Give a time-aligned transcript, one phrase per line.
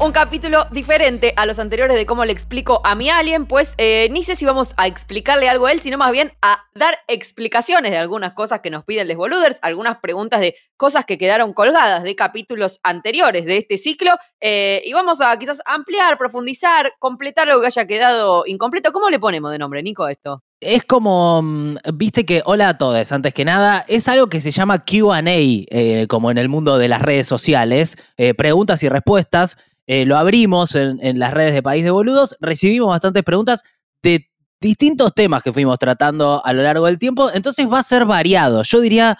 [0.00, 4.08] un capítulo diferente a los anteriores de cómo le explico a mi alien, pues eh,
[4.12, 7.90] ni sé si vamos a explicarle algo a él, sino más bien a dar explicaciones
[7.90, 12.04] de algunas cosas que nos piden les boluders, algunas preguntas de cosas que quedaron colgadas
[12.04, 17.60] de capítulos anteriores de este ciclo, eh, y vamos a quizás ampliar, profundizar, completar lo
[17.60, 18.92] que haya quedado incompleto.
[18.92, 20.44] ¿Cómo le ponemos de nombre, Nico, esto?
[20.60, 24.52] Es como, mm, viste que, hola a todos, antes que nada, es algo que se
[24.52, 29.56] llama QA, eh, como en el mundo de las redes sociales, eh, preguntas y respuestas.
[29.88, 33.62] Eh, lo abrimos en, en las redes de País de Boludos, recibimos bastantes preguntas
[34.02, 34.30] de
[34.60, 38.62] distintos temas que fuimos tratando a lo largo del tiempo, entonces va a ser variado.
[38.62, 39.16] Yo diría,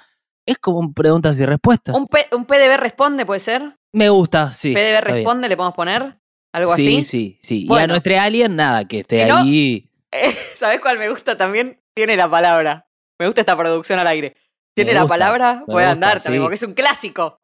[0.46, 1.94] es como un preguntas y respuestas.
[1.96, 3.76] ¿Un, P- un PDB responde, puede ser?
[3.92, 4.74] Me gusta, sí.
[4.74, 6.18] ¿PDB responde, le podemos poner?
[6.52, 7.04] ¿Algo sí, así?
[7.04, 7.66] sí, sí.
[7.68, 9.84] Y a nuestro alien, nada, que esté Si no- ahí.
[10.10, 11.82] Eh, ¿Sabes cuál me gusta también?
[11.94, 12.88] Tiene la palabra.
[13.18, 14.36] Me gusta esta producción al aire.
[14.74, 16.44] Tiene la palabra, puede gusta, andar también, sí.
[16.44, 17.40] porque es un clásico.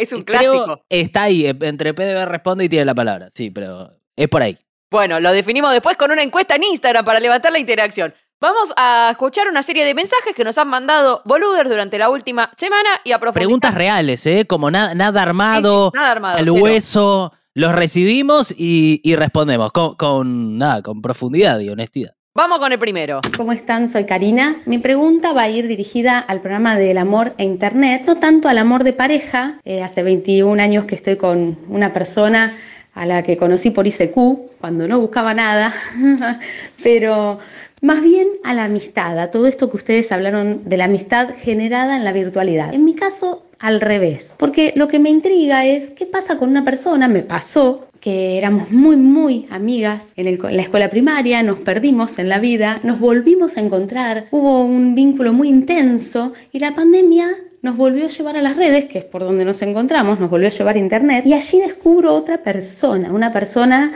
[0.00, 0.84] Es un Creo clásico.
[0.88, 3.28] está ahí, eh, entre PDB responde y tiene la palabra.
[3.30, 4.56] Sí, pero es por ahí.
[4.90, 8.14] Bueno, lo definimos después con una encuesta en Instagram para levantar la interacción.
[8.40, 12.50] Vamos a escuchar una serie de mensajes que nos han mandado boluders durante la última
[12.56, 13.42] semana y a profundizar.
[13.46, 14.46] Preguntas reales, ¿eh?
[14.48, 16.38] Como na- nada Sí, sí, armado, nada armado.
[16.38, 17.32] al hueso.
[17.54, 22.12] Los recibimos y, y respondemos con, con, nada, con profundidad y honestidad.
[22.38, 23.20] Vamos con el primero.
[23.36, 23.90] ¿Cómo están?
[23.90, 24.62] Soy Karina.
[24.64, 28.58] Mi pregunta va a ir dirigida al programa del amor e internet, no tanto al
[28.58, 29.58] amor de pareja.
[29.64, 32.56] Eh, hace 21 años que estoy con una persona
[32.94, 34.14] a la que conocí por ICQ,
[34.60, 35.74] cuando no buscaba nada,
[36.84, 37.40] pero
[37.80, 41.96] más bien a la amistad, a todo esto que ustedes hablaron de la amistad generada
[41.96, 42.72] en la virtualidad.
[42.72, 46.64] En mi caso, al revés, porque lo que me intriga es qué pasa con una
[46.64, 52.28] persona, me pasó que éramos muy, muy amigas en, la escuela primaria, nos perdimos en
[52.28, 57.28] la vida, nos volvimos a encontrar, hubo un vínculo muy intenso y la pandemia
[57.62, 60.48] nos volvió a llevar a las redes, que es por donde nos encontramos, nos volvió
[60.48, 63.92] a llevar a internet y allí descubro otra persona, una persona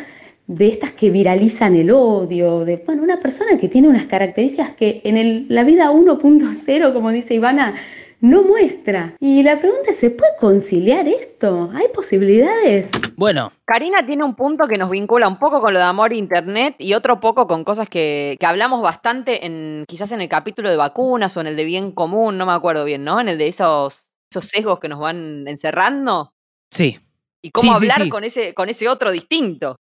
[0.49, 5.01] de estas que viralizan el odio, de bueno, una persona que tiene unas características que
[5.05, 7.75] en la vida 1.0, como dice Ivana,
[8.23, 9.17] no muestra.
[9.21, 11.71] Y la pregunta es, ¿se puede conciliar esto?
[11.75, 12.89] ¿Hay posibilidades?
[13.17, 16.17] Bueno, Karina tiene un punto que nos vincula un poco con lo de amor e
[16.17, 20.71] internet y otro poco con cosas que, que hablamos bastante en quizás en el capítulo
[20.71, 23.21] de vacunas o en el de bien común, no me acuerdo bien, ¿no?
[23.21, 26.33] En el de esos, esos sesgos que nos van encerrando
[26.71, 26.99] sí.
[27.43, 28.09] y cómo Sí, sí, hablar sí.
[28.09, 29.77] con ese con ese otro distinto.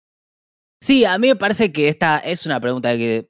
[0.81, 3.29] Sí, a mí me parece que esta es una pregunta que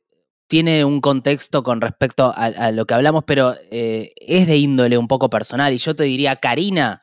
[0.48, 4.96] tiene un contexto con respecto a, a lo que hablamos, pero eh, es de índole
[4.98, 5.72] un poco personal.
[5.72, 7.02] Y yo te diría, Karina,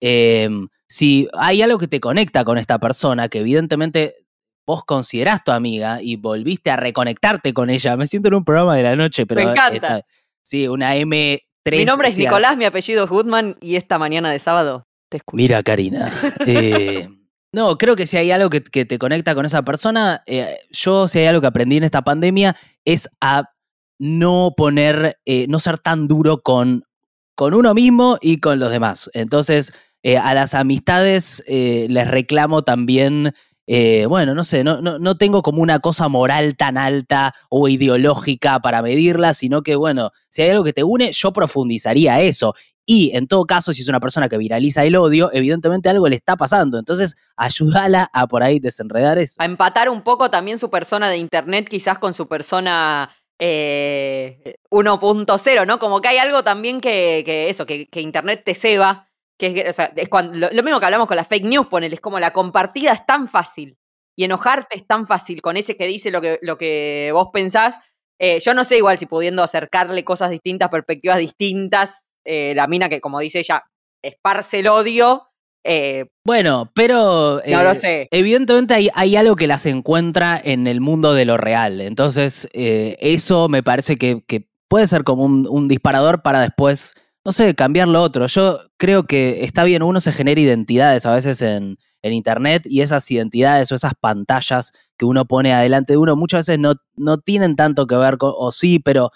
[0.00, 0.48] eh,
[0.88, 4.14] si hay algo que te conecta con esta persona, que evidentemente
[4.66, 8.76] vos considerás tu amiga y volviste a reconectarte con ella, me siento en un programa
[8.76, 9.42] de la noche, pero...
[9.44, 9.74] Me encanta.
[9.98, 10.06] esta-
[10.42, 11.40] sí, una M3.
[11.72, 15.36] Mi nombre es Nicolás, mi apellido es Goodman y esta mañana de sábado te escucho.
[15.36, 16.10] Mira, Karina.
[16.46, 17.08] eh,
[17.54, 21.20] no, creo que si hay algo que, te conecta con esa persona, eh, yo si
[21.20, 23.50] hay algo que aprendí en esta pandemia es a
[23.98, 26.84] no poner, eh, no ser tan duro con,
[27.36, 29.08] con uno mismo y con los demás.
[29.14, 29.72] Entonces,
[30.02, 33.32] eh, a las amistades les reclamo también,
[34.08, 38.58] bueno, no sé, no, no, no tengo como una cosa moral tan alta o ideológica
[38.58, 42.54] para medirla, sino que, bueno, si hay algo que te une, yo profundizaría eso.
[42.86, 46.16] Y en todo caso, si es una persona que viraliza el odio, evidentemente algo le
[46.16, 46.78] está pasando.
[46.78, 49.36] Entonces, ayúdala a por ahí desenredar eso.
[49.38, 55.66] A empatar un poco también su persona de internet quizás con su persona eh, 1.0,
[55.66, 55.78] ¿no?
[55.78, 59.08] Como que hay algo también que, que eso, que, que internet te ceba,
[59.38, 61.94] que es, o sea, es cuando, lo, mismo que hablamos con las fake news, ponele,
[61.94, 63.78] es como la compartida es tan fácil
[64.16, 67.80] y enojarte es tan fácil con ese que dice lo que, lo que vos pensás.
[68.20, 72.88] Eh, yo no sé igual si pudiendo acercarle cosas distintas, perspectivas distintas, eh, la mina
[72.88, 73.64] que como dice ella,
[74.02, 75.22] esparce el odio.
[75.64, 78.08] eh, Bueno, pero No eh, lo sé.
[78.10, 81.80] evidentemente hay, hay algo que las encuentra en el mundo de lo real.
[81.80, 86.94] Entonces, eh, eso me parece que, que puede ser como un, un disparador para después,
[87.24, 88.26] no sé, cambiar lo otro.
[88.26, 92.82] Yo creo que está bien, uno se genera identidades a veces en, en Internet y
[92.82, 97.18] esas identidades o esas pantallas que uno pone adelante de uno muchas veces no, no
[97.18, 99.10] tienen tanto que ver con, o sí, pero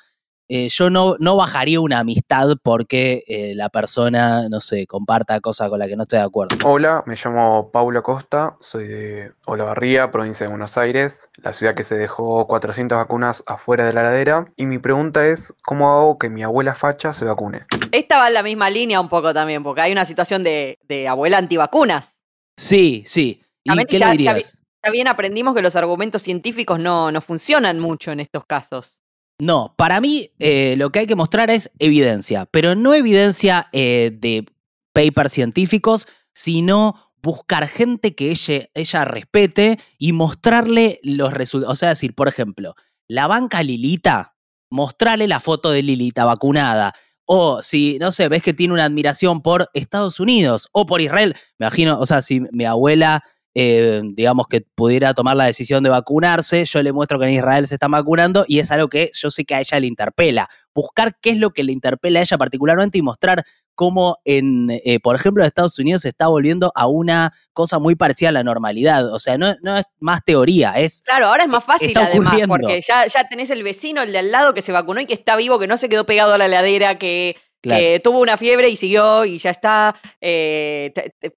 [0.48, 5.68] eh, yo no, no bajaría una amistad porque eh, la persona, no sé, comparta cosas
[5.68, 6.56] con las que no estoy de acuerdo.
[6.64, 11.84] Hola, me llamo Paulo Costa, soy de Olavarría, provincia de Buenos Aires, la ciudad que
[11.84, 14.46] se dejó 400 vacunas afuera de la ladera.
[14.56, 17.66] Y mi pregunta es, ¿cómo hago que mi abuela facha se vacune?
[17.92, 21.08] Esta va en la misma línea un poco también, porque hay una situación de, de
[21.08, 22.22] abuela antivacunas.
[22.56, 23.42] Sí, sí.
[23.64, 24.58] ¿Y También qué ya- le ya dirías?
[24.84, 29.02] Ya bien aprendimos que los argumentos científicos no, no funcionan mucho en estos casos.
[29.40, 34.10] No, para mí eh, lo que hay que mostrar es evidencia, pero no evidencia eh,
[34.12, 34.46] de
[34.92, 41.72] papers científicos, sino buscar gente que ella, ella respete y mostrarle los resultados.
[41.72, 42.74] O sea, decir, por ejemplo,
[43.06, 44.34] la banca Lilita,
[44.70, 46.92] mostrarle la foto de Lilita vacunada.
[47.24, 51.36] O si, no sé, ves que tiene una admiración por Estados Unidos o por Israel.
[51.58, 53.22] Me imagino, o sea, si mi abuela
[53.54, 57.66] eh, digamos, que pudiera tomar la decisión de vacunarse, yo le muestro que en Israel
[57.66, 60.48] se están vacunando y es algo que yo sé que a ella le interpela.
[60.74, 64.98] Buscar qué es lo que le interpela a ella particularmente y mostrar cómo, en, eh,
[65.00, 68.42] por ejemplo, en Estados Unidos se está volviendo a una cosa muy parecida a la
[68.42, 69.12] normalidad.
[69.14, 71.02] O sea, no, no es más teoría, es...
[71.02, 74.32] Claro, ahora es más fácil además, porque ya, ya tenés el vecino, el de al
[74.32, 76.46] lado que se vacunó y que está vivo, que no se quedó pegado a la
[76.46, 80.92] heladera, que que tuvo una fiebre y siguió y ya está, eh,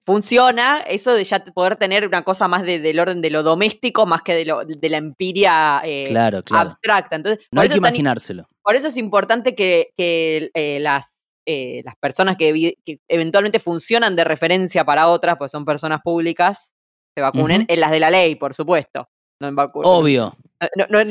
[0.05, 4.21] funciona, eso de ya poder tener una cosa más del orden de lo doméstico más
[4.21, 6.13] que de, lo, de la empiria eh,
[6.51, 7.15] abstracta.
[7.15, 8.47] Entonces, no hay que imaginárselo.
[8.61, 12.75] por eso es importante que, eh, las, las personas que,
[13.07, 16.71] eventualmente funcionan de referencia para otras, pues son personas públicas,
[17.15, 19.09] se vacunen, en las de la ley, por supuesto.
[19.39, 20.35] No en Obvio.
[20.77, 21.03] No, no,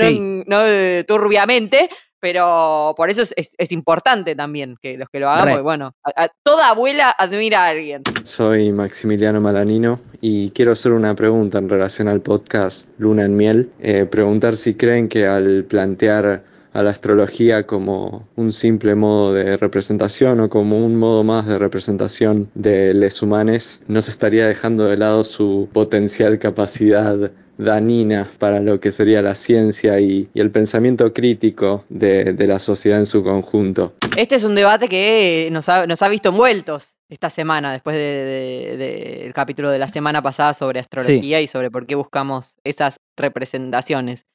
[0.46, 5.94] no, turbiamente, pero por eso es, importante también que los que lo hagan, porque bueno,
[6.42, 8.02] toda abuela admira a alguien.
[8.24, 13.70] Soy Maximiliano Malanino y quiero hacer una pregunta en relación al podcast Luna en Miel.
[13.80, 19.56] Eh, preguntar si creen que al plantear a la astrología como un simple modo de
[19.56, 24.86] representación o como un modo más de representación de les humanos, no se estaría dejando
[24.86, 31.12] de lado su potencial capacidad danina para lo que sería la ciencia y, el pensamiento
[31.12, 33.94] crítico de, la sociedad en su conjunto.
[34.16, 39.32] Este es un debate que nos ha, nos ha visto envueltos esta semana, después del
[39.34, 44.26] capítulo de la semana pasada sobre astrología y sobre por qué buscamos esas representaciones.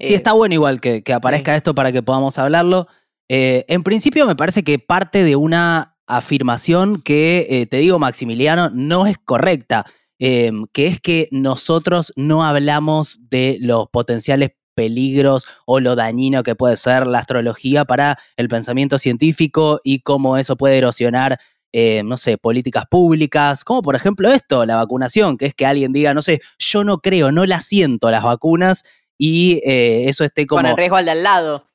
[0.00, 2.88] Sí, eh, está bueno igual que, aparezca esto para que podamos hablarlo.
[3.28, 8.70] Eh, en principio me parece que parte de una afirmación que, eh, te digo Maximiliano,
[8.70, 9.86] no es correcta.
[10.18, 16.54] Em, que es que nosotros no hablamos de los potenciales peligros o lo dañino que
[16.54, 21.38] puede ser la astrología para el pensamiento científico y cómo eso puede erosionar,
[21.72, 25.92] eh, no sé, políticas públicas, como por ejemplo esto, la vacunación, que es que alguien
[25.92, 28.84] diga, no sé, yo no creo, no la siento las vacunas
[29.18, 30.62] y eh, eso esté como...
[30.62, 31.68] Con el riesgo al de al lado.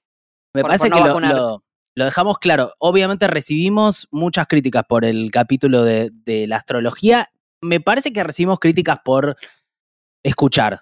[0.53, 1.61] Me parece que lo,
[2.05, 2.71] dejamos claro.
[2.79, 7.29] Obviamente recibimos muchas críticas por el capítulo de, de la astrología
[7.61, 9.35] me parece que recibimos críticas por
[10.23, 10.81] escuchar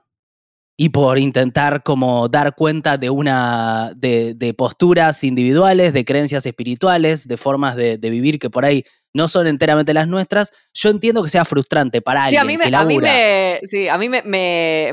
[0.80, 7.28] y por intentar como dar cuenta de una de, de posturas individuales, de creencias espirituales,
[7.28, 11.24] de formas de, de, vivir que por ahí no son enteramente las nuestras, yo entiendo
[11.24, 13.98] que sea frustrante para alguien sí, a mí me, que A mí me, sí, a
[13.98, 14.22] mí me,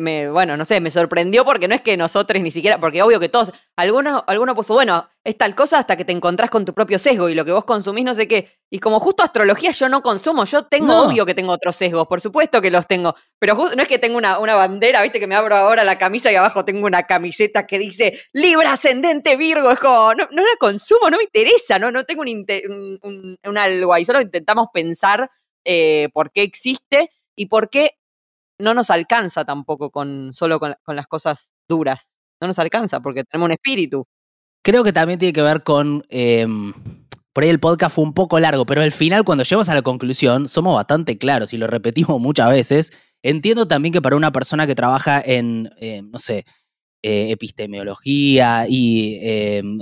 [0.01, 3.21] me, bueno, no sé, me sorprendió porque no es que nosotros ni siquiera, porque obvio
[3.21, 6.75] que todos, algunos, alguno puso, bueno, es tal cosa hasta que te encontrás con tu
[6.75, 8.59] propio sesgo y lo que vos consumís no sé qué.
[8.71, 12.21] Y como justo astrología yo no consumo, yo tengo, obvio que tengo otros sesgos, por
[12.21, 15.35] supuesto que los tengo, pero no es que tengo una, una bandera, viste que me
[15.35, 19.81] abro ahora la camisa y abajo tengo una camiseta que dice Libra ascendente Virgo, es
[19.81, 23.95] como, no, no la consumo, no me interesa, no, no tengo un, un, un algo
[23.95, 25.31] ahí, solo intentamos pensar
[25.65, 27.97] eh, por qué existe y por qué
[28.59, 32.13] no nos alcanza tampoco con solo con, las cosas duras.
[32.41, 34.07] No nos alcanza porque tenemos un espíritu.
[34.65, 36.03] Creo que también tiene que ver con.
[36.09, 36.73] Em,
[37.35, 39.83] por ahí el podcast fue un poco largo, pero al final, cuando llegamos a la
[39.83, 42.93] conclusión, somos bastante claros y lo repetimos muchas veces.
[43.23, 46.47] Entiendo también que para una persona que trabaja en, em, no sé,
[47.03, 49.79] eh, epistemología y em,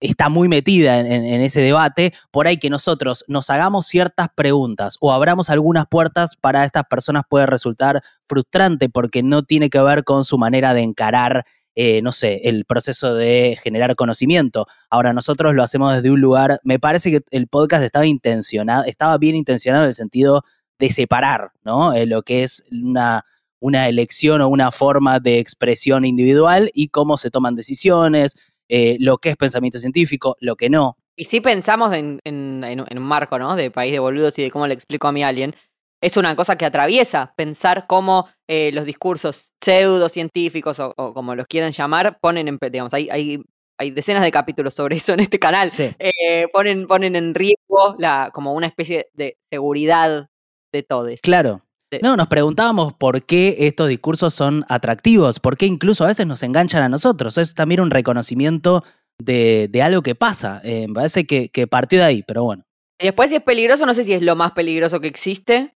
[0.00, 5.12] está muy metida en, ese debate, por ahí que nosotros nos hagamos ciertas preguntas o
[5.12, 10.24] abramos algunas puertas para estas personas puede resultar frustrante porque no tiene que ver con
[10.24, 11.44] su manera de encarar,
[11.74, 14.66] eh, no sé, el proceso de generar conocimiento.
[14.90, 19.18] Ahora nosotros lo hacemos desde un lugar, me parece que el podcast estaba intencionado, estaba
[19.18, 20.42] bien intencionado en el sentido
[20.78, 21.94] de separar, ¿no?
[21.94, 23.24] Eh, lo que es una
[23.62, 28.34] una elección o una forma de expresión individual y cómo se toman decisiones,
[28.68, 30.98] eh, lo que es pensamiento científico, lo que no.
[31.14, 33.54] Y si pensamos en, un marco, ¿no?
[33.54, 35.54] De país de boludos y de cómo le explico a mi alguien,
[36.02, 41.46] es una cosa que atraviesa pensar cómo eh, los discursos pseudocientíficos o, o como los
[41.46, 43.42] quieran llamar ponen en, digamos, hay, hay,
[43.78, 48.30] hay decenas de capítulos sobre eso en este canal, eh, ponen, ponen en riesgo la,
[48.34, 50.28] como una especie de seguridad
[50.72, 51.20] de todos.
[51.22, 51.62] Claro.
[52.00, 56.42] No, nos preguntábamos por qué estos discursos son atractivos, por qué incluso a veces nos
[56.42, 57.36] enganchan a nosotros.
[57.36, 58.82] Es también un reconocimiento
[59.18, 60.62] de, algo que pasa.
[60.64, 62.64] Eh, me parece que, partió de ahí, pero bueno.
[62.98, 65.74] Y después, si es peligroso, no sé si es lo más peligroso que existe,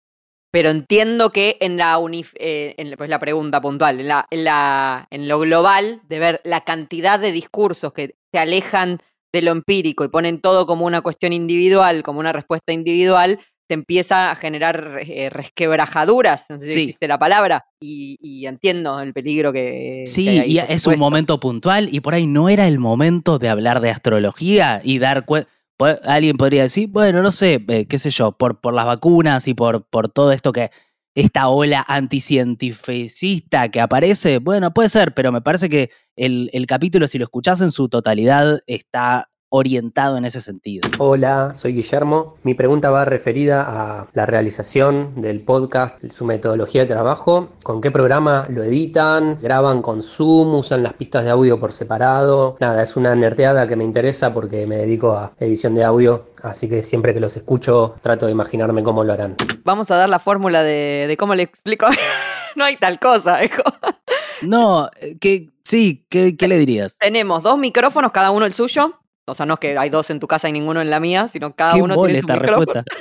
[0.53, 1.99] pero entiendo que en la,
[2.39, 6.61] eh, pues la pregunta puntual, en, la, en, la, en lo global, de ver la
[6.61, 9.01] cantidad de discursos que se alejan
[9.33, 13.75] de lo empírico y ponen todo como una cuestión individual, como una respuesta individual, te
[13.75, 16.81] empieza a generar eh, resquebrajaduras, no sé si Sí.
[16.83, 20.05] existe la palabra, y, y entiendo el peligro que...
[20.07, 23.49] Sí, ahí, y es un momento puntual y por ahí no era el momento de
[23.49, 25.49] hablar de astrología y dar cuenta.
[25.85, 29.55] Alguien podría decir, bueno, no sé, eh, qué sé yo, por, por las vacunas y
[29.55, 30.71] por, por todo esto que,
[31.15, 37.07] esta ola anticientificista que aparece, bueno, puede ser, pero me parece que el, el capítulo,
[37.07, 40.89] si lo escuchás en su totalidad, está orientado en ese sentido.
[40.99, 42.37] Hola, soy Guillermo.
[42.43, 47.91] Mi pregunta va referida a la realización del podcast, su metodología de trabajo, con qué
[47.91, 52.57] programa lo editan, graban con Zoom, usan las pistas de audio por separado.
[52.61, 56.67] Nada, es una nerdeada que me interesa porque me dedico a edición de audio, así
[56.67, 59.37] que siempre que los escucho trato de imaginarme cómo lo harán.
[59.65, 61.87] Vamos a dar la fórmula de, de cómo le explico.
[62.57, 63.63] no hay tal cosa, hijo.
[64.41, 66.97] No, eh, que sí, ¿qué, qué le dirías?
[66.97, 68.99] Tenemos dos micrófonos, cada uno el suyo.
[69.27, 71.29] O sea, no es que hay dos en tu casa y ninguno en la mía,
[71.29, 72.83] sino cada Qué uno tiene su micrófono.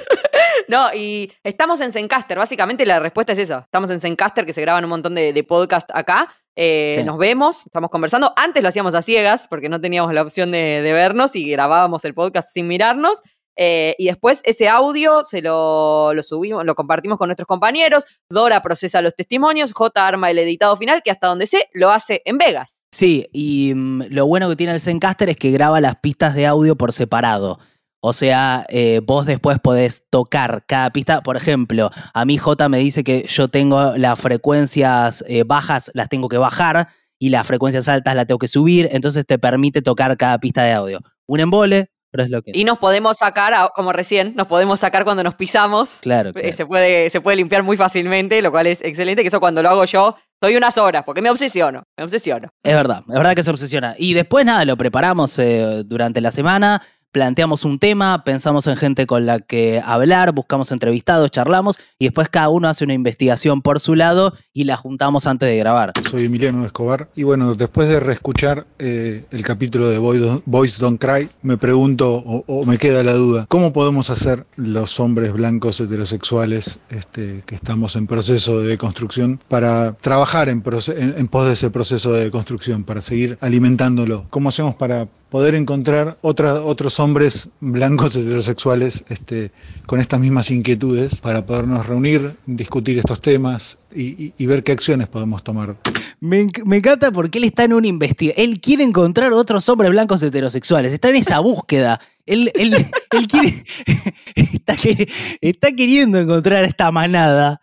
[0.67, 2.37] No, y estamos en Zencaster.
[2.37, 3.59] Básicamente la respuesta es esa.
[3.59, 6.33] Estamos en Zencaster, que se graban un montón de, de podcast acá.
[6.55, 7.03] Eh, Sí.
[7.03, 8.33] Nos vemos, estamos conversando.
[8.37, 12.05] Antes lo hacíamos a ciegas, porque no teníamos la opción de, de vernos y grabábamos
[12.05, 13.21] el podcast sin mirarnos.
[13.57, 18.05] Eh, y después ese audio se lo, lo subimos, lo compartimos con nuestros compañeros.
[18.29, 22.21] Dora procesa los testimonios, J arma el editado final, que hasta donde sé lo hace
[22.25, 22.80] en Vegas.
[22.91, 26.45] Sí, y mm, lo bueno que tiene el Zencaster es que graba las pistas de
[26.45, 27.59] audio por separado.
[28.03, 31.21] O sea, eh, vos después podés tocar cada pista.
[31.21, 36.09] Por ejemplo, a mí J me dice que yo tengo las frecuencias eh, bajas, las
[36.09, 38.89] tengo que bajar, y las frecuencias altas las tengo que subir.
[38.91, 40.99] Entonces te permite tocar cada pista de audio.
[41.27, 42.51] Un embole, pero es lo que.
[42.53, 45.99] Y nos podemos sacar, a- como recién, nos podemos sacar cuando nos pisamos.
[46.01, 46.53] Claro, Eh, claro.
[46.53, 49.69] Se, puede, se puede limpiar muy fácilmente, lo cual es excelente, que eso cuando lo
[49.69, 52.49] hago yo, estoy unas horas, porque me obsesiono, me obsesiono.
[52.63, 53.95] Es verdad, es verdad que se obsesiona.
[53.97, 59.05] Y después nada, lo preparamos eh, durante la semana, planteamos un tema, pensamos en gente
[59.05, 63.79] con la que hablar, buscamos entrevistados, charlamos y después cada uno hace una investigación por
[63.79, 65.93] su lado y la juntamos antes de grabar.
[66.09, 71.29] Soy Emiliano Escobar y bueno, después de reescuchar eh, el capítulo de Boys Don't Cry,
[71.41, 77.43] me pregunto o, me queda la duda, ¿cómo podemos hacer los hombres blancos heterosexuales este,
[77.45, 82.83] que estamos en proceso de construcción para trabajar en pos de ese proceso de construcción,
[82.83, 84.25] para seguir alimentándolo?
[84.29, 89.51] ¿Cómo hacemos para poder encontrar otros hombres blancos heterosexuales este,
[89.85, 95.41] con estas mismas inquietudes para podernos reunir, discutir estos temas y, ver qué acciones podemos
[95.41, 95.77] tomar?
[96.19, 98.45] Me, enc- me encanta porque él está en una investigación.
[98.49, 100.91] Él quiere encontrar otros hombres blancos heterosexuales.
[100.91, 102.01] Está en esa búsqueda.
[102.25, 102.51] Él,
[104.35, 105.07] está, que-
[105.39, 107.61] está queriendo encontrar esta manada.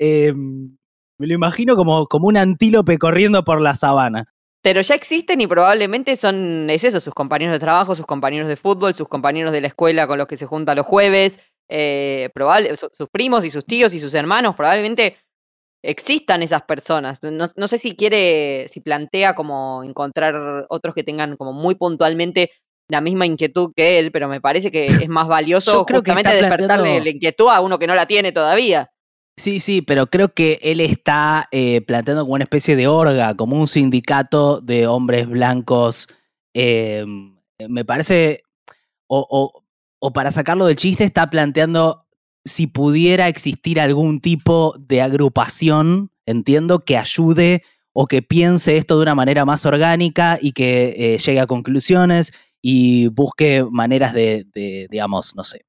[0.00, 4.33] Eh, me lo imagino como un antílope corriendo por la sabana.
[4.64, 8.56] Pero ya existen y probablemente son, es eso, sus compañeros de trabajo, sus compañeros de
[8.56, 12.74] fútbol, sus compañeros de la escuela con los que se junta los jueves, eh, probable,
[12.76, 15.18] su- sus primos y sus tíos y sus hermanos, probablemente
[15.84, 17.22] existan esas personas.
[17.22, 22.50] No, no sé si quiere, si plantea como encontrar otros que tengan como muy puntualmente
[22.88, 26.90] la misma inquietud que él, pero me parece que es más valioso creo justamente despertarle
[27.04, 28.90] la inquietud a uno que no la tiene todavía.
[29.36, 33.58] Sí, sí, pero creo que él está eh, planteando como una especie de orga, como
[33.58, 36.06] un sindicato de hombres blancos.
[36.56, 37.04] eh,
[37.68, 38.42] me parece,
[39.08, 39.64] o, o-
[40.00, 42.06] o para sacarlo del chiste, está planteando
[42.44, 47.62] si pudiera existir algún tipo de agrupación, entiendo, que ayude
[47.94, 52.32] o que piense esto de una manera más orgánica y que eh, llegue a conclusiones
[52.62, 55.64] y busque maneras de, de, digamos, no sé.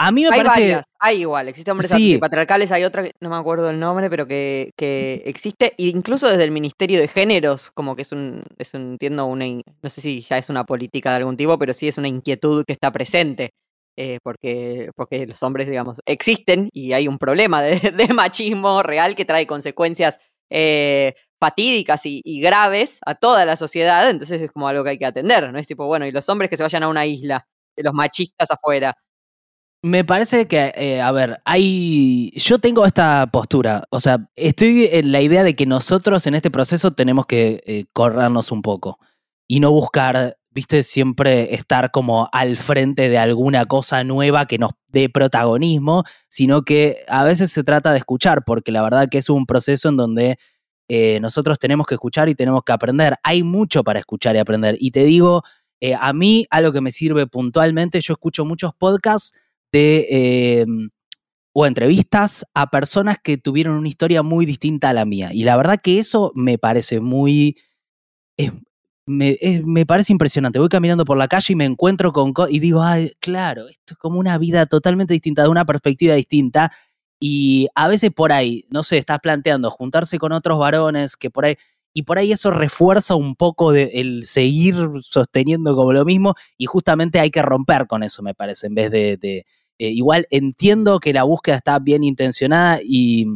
[0.00, 0.60] A mí me Hay parece...
[0.60, 2.12] varias, hay igual, existen hombres Sí.
[2.12, 6.28] antipatriarcales, hay otra que no me acuerdo el nombre, pero que, que existe, e incluso
[6.28, 10.00] desde el Ministerio de Géneros, como que es un, es un, entiendo, una, no sé
[10.00, 12.92] si ya es una política de algún tipo, pero sí es una inquietud que está
[12.92, 13.50] presente,
[13.96, 19.16] eh, porque, porque los hombres, digamos, existen y hay un problema de, de machismo real
[19.16, 24.68] que trae consecuencias eh, fatídicas y, y graves a toda la sociedad, entonces es como
[24.68, 25.58] algo que hay que atender, ¿no?
[25.58, 27.44] Es tipo, bueno, y los hombres que se vayan a una isla,
[27.76, 28.94] los machistas afuera.
[29.82, 32.32] Me parece que, eh, a ver, hay.
[32.34, 33.84] Yo tengo esta postura.
[33.90, 37.84] O sea, estoy en la idea de que nosotros en este proceso tenemos que eh,
[37.92, 38.98] corrernos un poco
[39.46, 44.72] y no buscar, viste, siempre estar como al frente de alguna cosa nueva que nos
[44.88, 49.30] dé protagonismo, sino que a veces se trata de escuchar, porque la verdad que es
[49.30, 50.38] un proceso en donde
[50.88, 53.14] eh, nosotros tenemos que escuchar y tenemos que aprender.
[53.22, 54.76] Hay mucho para escuchar y aprender.
[54.80, 55.44] Y te digo,
[56.00, 59.34] a mí algo que me sirve puntualmente, yo escucho muchos podcasts
[59.72, 60.66] de eh,
[61.54, 65.30] o entrevistas a personas que tuvieron una historia muy distinta a la mía.
[65.32, 67.56] Y la verdad que eso me parece muy...
[69.06, 70.58] me, me parece impresionante.
[70.58, 72.32] Voy caminando por la calle y me encuentro con...
[72.32, 72.82] co- Y digo,
[73.20, 76.70] claro, esto es como una vida totalmente distinta, de una perspectiva distinta.
[77.20, 81.44] Y a veces por ahí, no sé, estás planteando juntarse con otros varones que por
[81.46, 81.56] ahí...
[81.94, 86.66] Y por ahí eso refuerza un poco de el seguir sosteniendo como lo mismo y
[86.66, 89.16] justamente hay que romper con eso, me parece, en vez de-
[89.78, 93.26] eh, igual entiendo que la búsqueda está bien intencionada y,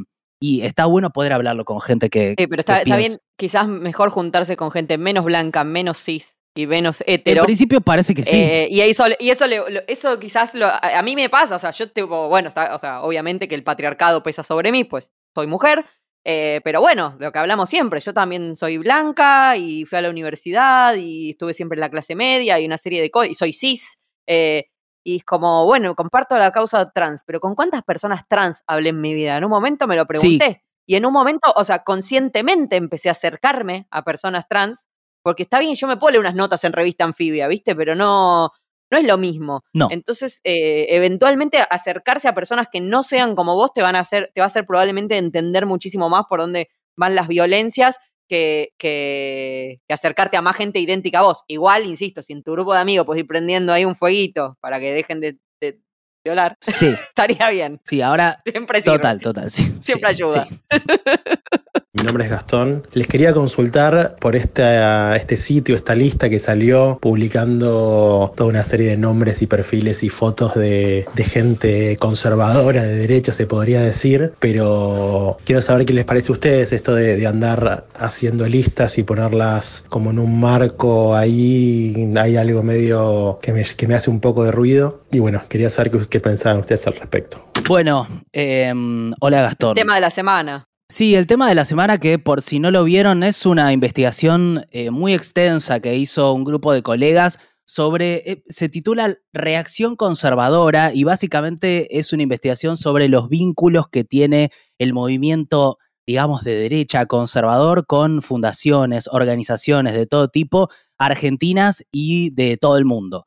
[0.40, 2.34] y está bueno poder hablarlo con gente que...
[2.38, 6.66] Sí, pero está, está bien, quizás mejor juntarse con gente menos blanca, menos cis y
[6.66, 7.44] menos En hetero.
[7.44, 8.36] principio parece que sí.
[8.36, 11.58] Eh, y eso, y eso, le- eso quizás lo- a, a mí me pasa, o
[11.58, 15.12] sea, yo tipo, bueno, está, o sea, obviamente que el patriarcado pesa sobre mí, pues
[15.34, 15.86] soy mujer,
[16.24, 20.10] eh, pero bueno, lo que hablamos siempre, yo también soy blanca y fui a la
[20.10, 23.52] universidad y estuve siempre en la clase media y una serie de cosas, y soy
[23.54, 24.66] cis, eh,
[25.04, 29.00] y es como, bueno, comparto la causa trans, pero ¿con cuántas personas trans hablé en
[29.00, 29.36] mi vida?
[29.36, 30.64] En un momento me lo pregunté.
[30.86, 34.88] Y en un momento, o sea, conscientemente empecé a acercarme a personas trans,
[35.22, 37.76] porque está bien, yo me puedo leer unas notas en revista anfibia, ¿viste?
[37.76, 38.50] Pero no,
[38.90, 39.62] no es lo mismo.
[39.72, 39.88] No.
[39.90, 44.30] Entonces, eh, eventualmente acercarse a personas que no sean como vos te van a hacer,
[44.34, 47.98] te va a hacer probablemente entender muchísimo más por dónde van las violencias
[48.32, 51.42] que, que, que acercarte a más gente idéntica a vos.
[51.48, 54.80] Igual, insisto, si en tu grupo de amigos puedes ir prendiendo ahí un fueguito para
[54.80, 55.78] que dejen de, de
[56.24, 57.78] violar, Sí, estaría bien.
[57.84, 58.96] sí, ahora Siempre sirve.
[58.96, 59.70] total, total, sí.
[59.82, 60.46] Siempre sí, ayuda.
[60.46, 60.60] sí.
[62.02, 62.84] Mi nombre es Gastón.
[62.94, 68.88] Les quería consultar por esta- este sitio, esta lista que salió publicando toda una serie
[68.88, 74.32] de nombres y perfiles y fotos de, de gente conservadora, de derecha se podría decir,
[74.40, 79.04] pero quiero saber qué les parece a ustedes esto de, de andar haciendo listas y
[79.04, 84.18] ponerlas como en un marco ahí, hay algo medio que me, que me hace un
[84.18, 87.40] poco de ruido y bueno, quería saber qué, qué pensaban ustedes al respecto.
[87.68, 89.76] Bueno, em, hola Gastón.
[89.76, 90.64] Tema de la semana.
[90.92, 94.66] Sí, el tema de la semana que por si no lo vieron es una investigación
[94.72, 100.92] eh, muy extensa que hizo un grupo de colegas sobre, eh, se titula Reacción conservadora
[100.92, 107.06] y básicamente es una investigación sobre los vínculos que tiene el movimiento, digamos, de derecha
[107.06, 113.24] conservador con fundaciones, organizaciones de todo tipo, argentinas y de todo el mundo.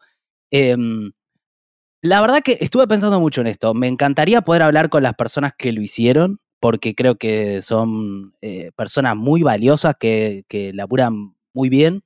[0.52, 1.14] Em,
[2.04, 3.74] la verdad que estuve pensando mucho en esto.
[3.74, 8.72] Me encantaría poder hablar con las personas que lo hicieron, porque creo que son eh,
[8.76, 12.04] personas muy valiosas que, que laburan muy bien.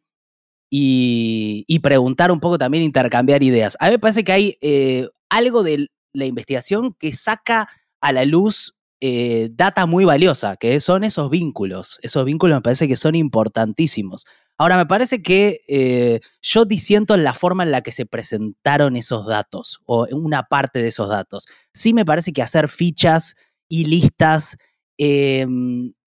[0.70, 3.78] Y, preguntar un poco también, intercambiar ideas.
[3.80, 7.70] A mí me parece que hay eh, algo de la investigación que saca
[8.02, 11.98] a la luz eh, data muy valiosa, que son esos vínculos.
[12.02, 14.26] Esos vínculos me parece que son importantísimos.
[14.58, 18.98] Ahora, me parece que eh, yo disiento en la forma en la que se presentaron
[18.98, 21.46] esos datos, o en una parte de esos datos.
[21.74, 23.38] Sí me parece que hacer fichas
[23.70, 24.58] y listas
[24.98, 25.48] eh,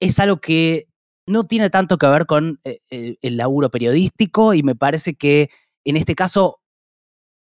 [0.01, 0.87] es algo que
[1.27, 5.49] no tiene tanto que ver con eh, el, el laburo periodístico y me parece que
[5.85, 6.61] en este caso,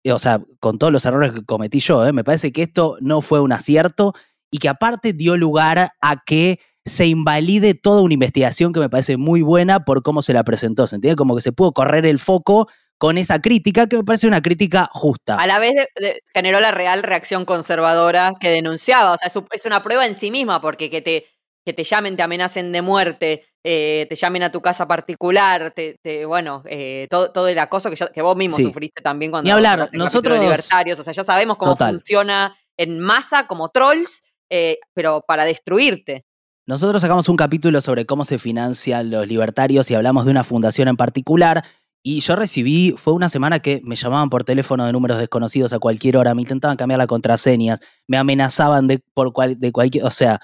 [0.03, 2.97] eh, o sea, con todos los errores que cometí yo, eh, me parece que esto
[3.01, 4.13] no fue un acierto
[4.51, 9.17] y que aparte dio lugar a que se invalide toda una investigación que me parece
[9.17, 10.85] muy buena por cómo se la presentó.
[10.85, 11.15] ¿Se entiende?
[11.15, 14.89] Como que se pudo correr el foco con esa crítica, que me parece una crítica
[14.93, 15.35] justa.
[15.35, 19.13] A la vez de- de- generó la real reacción conservadora que denunciaba.
[19.13, 21.25] O sea, es, un- es una prueba en sí misma, porque que te,
[21.65, 25.97] que te llamen, te amenacen de muerte, eh, te llamen a tu casa particular, te,
[26.01, 28.63] te- bueno, eh, todo, todo el acoso que, yo- que vos mismo Sí.
[28.63, 30.99] sufriste también cuando Ni hablar, nosotros- libertarios.
[30.99, 31.95] O sea, ya sabemos cómo Total.
[31.95, 36.23] funciona en masa como trolls, eh, pero para destruirte.
[36.67, 40.87] Nosotros sacamos un capítulo sobre cómo se financian los libertarios y hablamos de una fundación
[40.87, 41.63] en particular.
[42.07, 45.79] Y yo recibí, fue una semana que me llamaban por teléfono de números desconocidos a
[45.79, 50.11] cualquier hora, me intentaban cambiar las contraseñas, me amenazaban de, por cual- de cualquier, o
[50.11, 50.39] sea,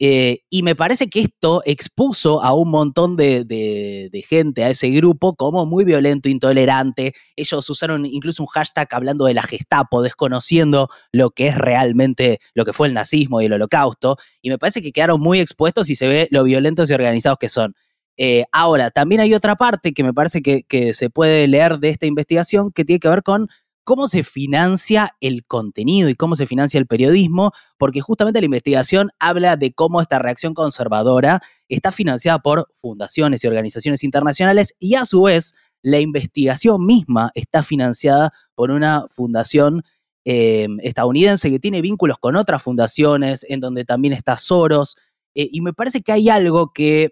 [0.00, 4.70] eh, y me parece que esto expuso a un montón de, de- de gente, a
[4.70, 7.12] ese grupo, como muy violento, intolerante.
[7.36, 12.64] Ellos usaron incluso un hashtag hablando de la Gestapo, desconociendo lo que es realmente lo
[12.64, 14.16] que fue el nazismo y el holocausto.
[14.42, 17.48] Y me parece que quedaron muy expuestos y se ve lo violentos y organizados que
[17.48, 17.74] son.
[18.16, 22.06] Eh, ahora, también hay otra parte que me parece que, se puede leer de esta
[22.06, 23.48] investigación que tiene que ver con
[23.82, 29.10] cómo se financia el contenido y cómo se financia el periodismo, porque justamente la investigación
[29.18, 35.04] habla de cómo esta reacción conservadora está financiada por fundaciones y organizaciones internacionales y a
[35.04, 39.82] su vez la investigación misma está financiada por una fundación
[40.24, 44.96] eh, estadounidense que tiene vínculos con otras fundaciones, en donde también está Soros,
[45.34, 47.10] eh, y me parece que hay algo que,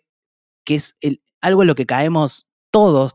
[0.64, 0.96] que es
[1.40, 3.14] algo en lo que caemos todos,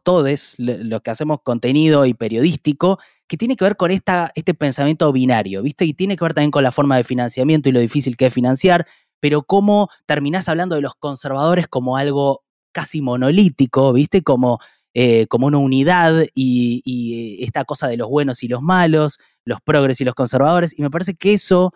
[0.58, 5.64] lo- los que hacemos contenido y periodístico, que tiene que ver con este pensamiento binario,
[5.64, 5.86] ¿viste?
[5.86, 8.34] Y tiene que ver también con la forma de financiamiento y lo difícil que es
[8.34, 8.86] financiar,
[9.20, 14.22] pero cómo terminás hablando de los conservadores como algo casi monolítico, ¿viste?
[14.22, 14.60] Como
[14.94, 19.60] eh, como una unidad y, y, esta cosa de los buenos y los malos, los
[19.62, 21.72] progres y los conservadores, y me parece que eso,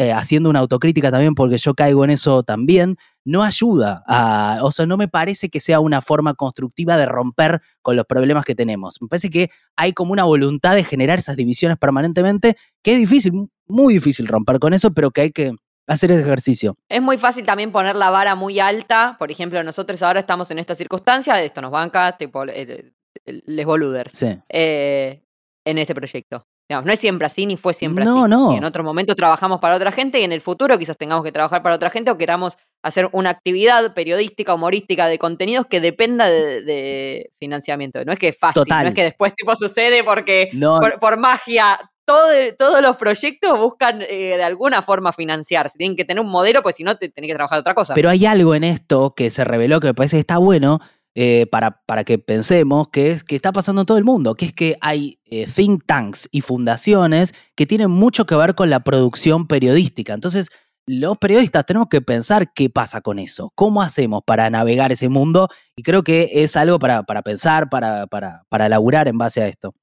[0.00, 4.72] eh, haciendo una autocrítica también, porque yo caigo en eso también, no ayuda a, o
[4.72, 8.54] sea, no me parece que sea una forma constructiva de romper con los problemas que
[8.54, 8.96] tenemos.
[9.02, 13.50] Me parece que hay como una voluntad de generar esas divisiones permanentemente, que es difícil,
[13.66, 15.52] muy difícil romper con eso, pero que hay que
[15.86, 16.78] hacer el ejercicio.
[16.88, 19.16] Es muy fácil también poner la vara muy alta.
[19.18, 22.90] Por ejemplo, nosotros ahora estamos en esta circunstancia, esto nos banca, tipo, eh,
[23.26, 24.24] les boluders.
[24.48, 25.22] Eh,
[25.66, 26.46] en este proyecto.
[26.70, 28.30] Digamos, no es siempre así, ni fue siempre No, así.
[28.30, 28.52] no.
[28.52, 31.32] Y en otro momento trabajamos para otra gente y en el futuro quizás tengamos que
[31.32, 36.30] trabajar para otra gente o queramos hacer una actividad periodística, humorística de contenidos que dependa
[36.30, 38.04] de, de financiamiento.
[38.04, 38.84] No es que es fácil, Total.
[38.84, 43.58] no es que después tipo sucede porque No, por, por magia todo- todos los proyectos
[43.58, 45.76] buscan eh, de alguna forma financiarse.
[45.76, 47.94] Tienen que tener un modelo, pues si no, te, tenés que trabajar otra cosa.
[47.94, 50.78] Pero hay algo en esto que se reveló que me parece que está bueno
[51.14, 54.46] eh, para, para que pensemos, que es que está pasando en todo el mundo, que
[54.46, 58.80] es que hay eh, think tanks y fundaciones que tienen mucho que ver con la
[58.80, 60.14] producción periodística.
[60.14, 60.50] Entonces,
[60.86, 65.48] los periodistas tenemos que pensar qué pasa con eso, cómo hacemos para navegar ese mundo
[65.76, 69.46] y creo que es algo para, para pensar, para, para, para laburar en base a
[69.48, 69.74] esto.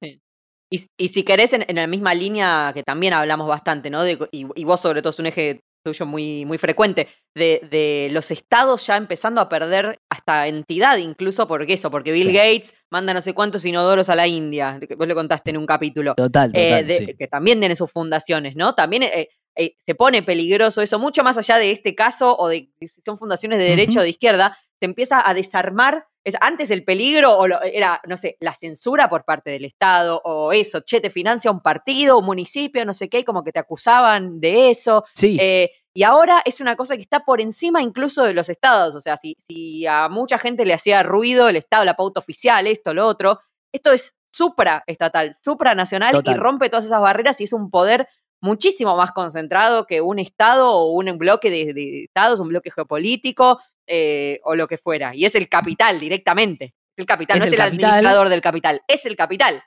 [0.70, 4.06] Y, y si querés, en, en la misma línea que también hablamos bastante, ¿no?
[4.06, 8.30] Y, y vos sobre todo es un eje tuyo muy, muy frecuente, de, de los
[8.30, 12.32] estados ya empezando a perder hasta entidad, incluso porque eso, porque Bill Sí.
[12.32, 15.66] Gates manda no sé cuántos inodoros a la India, que vos le contaste en un
[15.66, 17.14] capítulo, Total, total, eh, de- sí.
[17.18, 18.74] que también tiene sus fundaciones, ¿no?
[18.74, 22.70] También eh, eh, se pone peligroso eso, mucho más allá de este caso o de
[22.80, 26.06] si son fundaciones de derecha o de izquierda, se empieza a desarmar.
[26.28, 30.20] Es, antes el peligro o lo- era, no sé, la censura por parte del Estado
[30.24, 33.58] o eso, che, te financia un partido, un municipio, no sé qué, como que te
[33.58, 35.04] acusaban de eso.
[35.14, 38.94] Sí, Eh, y ahora es una cosa que está por encima incluso de los estados.
[38.94, 42.66] O sea, si, si a mucha gente le hacía ruido el Estado, la pauta oficial,
[42.68, 43.40] esto, lo otro,
[43.72, 48.08] esto es supraestatal, supranacional y rompe todas esas barreras y es un poder
[48.40, 53.58] muchísimo más concentrado que un Estado o un bloque de, de estados, un bloque geopolítico
[53.86, 55.14] eh, o lo que fuera.
[55.14, 56.74] Y es el capital directamente.
[56.96, 57.90] Es el capital, Es no es el el, capital.
[57.90, 59.62] administrador del capital, es el capital.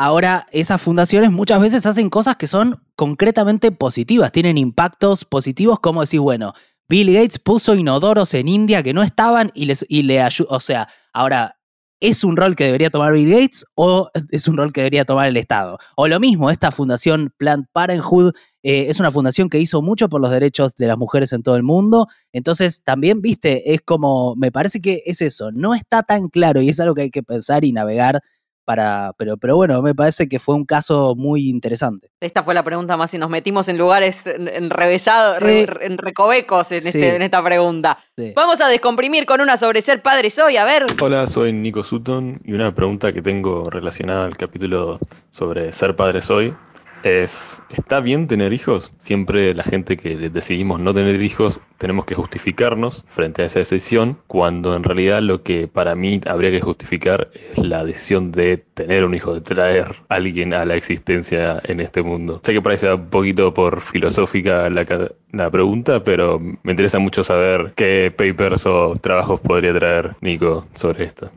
[0.00, 6.02] Ahora, esas fundaciones muchas veces hacen cosas que son concretamente positivas, tienen impactos positivos, como
[6.02, 6.52] decir, bueno,
[6.88, 10.48] Bill Gates puso inodoros en India que no estaban y, les, y le ayudó.
[10.50, 11.57] O sea, ahora,
[12.00, 15.28] ¿es un rol que debería tomar Bill Gates o es un rol que debería tomar
[15.28, 15.78] el Estado?
[15.96, 18.32] O lo mismo, esta fundación Planned Parenthood
[18.62, 21.56] eh, es una fundación que hizo mucho por los derechos de las mujeres en todo
[21.56, 22.08] el mundo.
[22.32, 26.68] Entonces, también, viste, es como, me parece que es eso, no está tan claro y
[26.68, 28.20] es algo que hay que pensar y navegar
[28.68, 32.10] para, pero, pero bueno, me parece que fue un caso muy interesante.
[32.20, 35.86] Esta fue la pregunta más y nos metimos en lugares en- enrevesados, re- Eh, re-
[35.86, 36.88] en recovecos en, sí.
[36.88, 37.96] este- en esta pregunta.
[38.14, 38.34] Sí.
[38.36, 40.84] Vamos a descomprimir con una sobre ser padres hoy, a ver.
[41.00, 44.98] Hola, soy Nico Sutton y una pregunta que tengo relacionada al capítulo
[45.30, 46.54] sobre ser padres hoy
[47.02, 48.92] es, ¿está bien tener hijos?
[48.98, 54.18] Siempre la gente que decidimos no tener hijos tenemos que justificarnos frente a esa decisión,
[54.26, 59.04] cuando en realidad lo que para mí habría que justificar es la decisión de tener
[59.04, 62.40] un hijo, de traer a alguien a la existencia en este mundo.
[62.44, 64.86] Sé que parece un poquito por filosófica la,
[65.32, 71.04] la pregunta, pero me interesa mucho saber qué papers o trabajos podría traer Nico sobre
[71.04, 71.30] esto.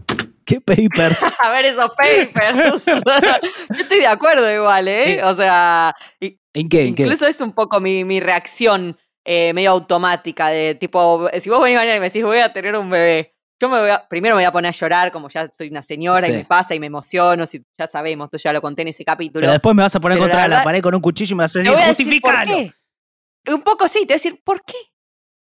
[0.46, 1.18] ¿Qué papers?
[1.44, 2.86] A ver esos papers.
[2.86, 5.14] Yo estoy de acuerdo igual, ¿eh?
[5.16, 6.88] Eh, O sea, ¿En qué?
[6.88, 7.04] ¿En qué?
[7.04, 11.78] incluso es un poco mi, mi reacción eh, medio automática de tipo, si vos venís
[11.78, 14.42] mañana y me decís voy a tener un bebé, yo me voy a, primero me
[14.42, 16.88] voy a poner a llorar como ya soy una señora y me pasa y me
[16.88, 19.42] emociono, si ya sabemos, esto ya lo conté en ese capítulo.
[19.42, 21.38] Pero después me vas a poner Pero contra la, verdad- pared con un cuchillo y
[21.38, 22.74] me vas a decir, por qué.
[23.52, 24.78] Un poco sí, te voy a decir por qué.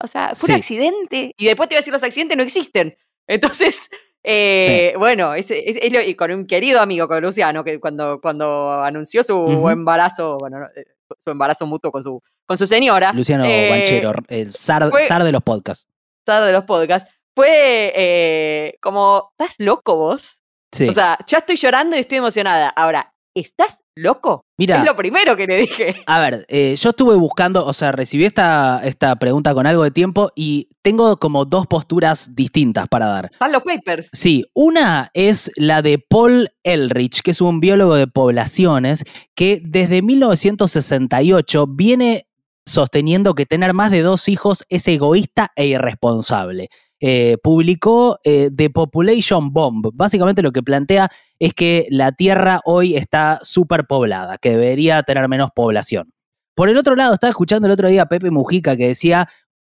[0.01, 0.51] O sea, fue Sí.
[0.51, 1.33] un accidente.
[1.37, 2.97] Y después te voy a decir los accidentes no existen.
[3.27, 3.89] Entonces,
[4.23, 8.19] eh, bueno, es, es- es lo- y con un querido amigo, con Luciano, que cuando,
[8.21, 10.85] cuando anunció su embarazo, bueno, no, eh,
[11.23, 15.23] su embarazo mutuo con su, con su señora, Luciano eh, Banchero, el zar, fue- zar
[15.23, 15.87] de los podcasts.
[16.25, 20.41] zar de los podcasts, fue eh, como, ¿estás loco vos?
[20.71, 20.87] Sí.
[20.87, 22.69] O sea, ya estoy llorando y estoy emocionada.
[22.69, 24.45] Ahora, ¿estás loco?
[24.57, 25.95] Mira, Es lo primero que le dije.
[26.05, 29.91] a ver, eh, yo estuve buscando, o sea, recibí esta, esta pregunta con algo de
[29.91, 33.29] tiempo y tengo como dos posturas distintas para dar.
[33.31, 34.09] Están los papers.
[34.13, 39.03] Sí, una es la de Paul Elrich, que es un biólogo de poblaciones
[39.35, 42.25] que desde 1968 viene
[42.65, 46.69] sosteniendo que tener más de dos hijos es egoísta e irresponsable.
[47.01, 49.91] Eh, publicó eh, The Population Bomb.
[49.93, 51.09] Básicamente lo que plantea
[51.39, 56.13] es que la Tierra hoy está superpoblada, que debería tener menos población.
[56.55, 59.29] Por el otro lado, estaba escuchando el otro día a Pepe Mujica que decía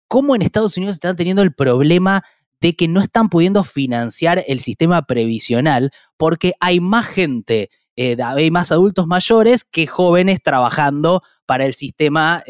[0.07, 2.23] cómo en Estados Unidos están teniendo el problema
[2.61, 8.51] de que no están pudiendo financiar el sistema previsional porque hay más gente, eh, hay
[8.51, 12.43] más adultos mayores que jóvenes trabajando para el sistema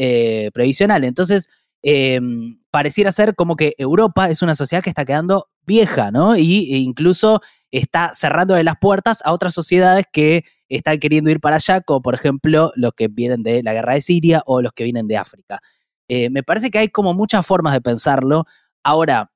[0.52, 1.04] previsional.
[1.04, 1.48] Entonces,
[1.84, 6.36] em, pareciera ser como que Europa es una sociedad que está quedando vieja, ¿no?
[6.36, 11.56] Y, e incluso está cerrándole las puertas a otras sociedades que están queriendo ir para
[11.56, 14.84] allá, como por ejemplo los que vienen de la guerra de Siria o los que
[14.84, 15.60] vienen de África.
[16.08, 18.44] Eh, me parece que hay como muchas formas de pensarlo.
[18.82, 19.30] Ahora,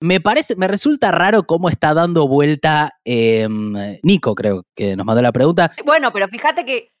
[0.00, 5.22] me parece, me resulta raro cómo está dando vuelta em, Nico, creo que nos mandó
[5.22, 5.72] la pregunta.
[5.84, 6.92] Bueno, pero fíjate que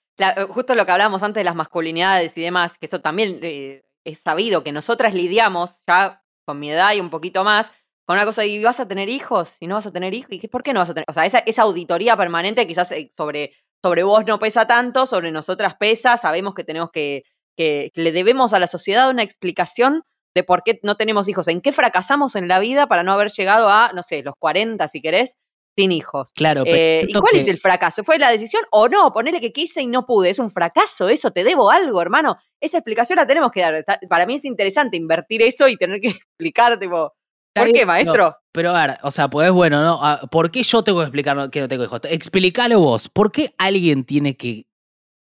[0.48, 4.20] justo lo que hablábamos antes de las masculinidades y demás, que eso también eh, es
[4.20, 7.72] sabido, que nosotras lidiamos ya con mi edad y un poquito más,
[8.06, 9.56] con una cosa, ¿y vas a tener hijos?
[9.60, 10.30] ¿Y no vas a tener hijos?
[10.32, 11.04] ¿Y por qué no vas a tener?
[11.08, 15.30] O sea, esa, esa auditoría permanente quizás eh, sobre, sobre vos no pesa tanto, sobre
[15.30, 17.24] nosotras pesa, sabemos que tenemos que,
[17.56, 21.60] que, le debemos a la sociedad una explicación de por qué no tenemos hijos, en
[21.60, 25.02] qué fracasamos en la vida para no haber llegado a, no sé, los 40, si
[25.02, 25.36] querés,
[25.78, 26.32] sin hijos.
[26.34, 28.02] Claro, eh, ¿Y cuál es el fracaso?
[28.02, 29.12] ¿Fue la decisión o no?
[29.12, 30.30] Ponele que quise y no pude.
[30.30, 32.36] Es un fracaso, eso, te debo algo, hermano.
[32.60, 33.84] Esa explicación la tenemos que dar.
[34.08, 37.14] Para mí es interesante invertir eso y tener que explicar, tipo,
[37.54, 38.36] ¿Por qué, maestro?
[38.50, 40.00] pero a ver, o sea, pues bueno, ¿no?
[40.02, 42.00] Ah, ¿Por qué yo tengo que explicar que no tengo hijos?
[42.04, 43.08] Explícalo vos.
[43.08, 44.66] ¿Por qué alguien tiene que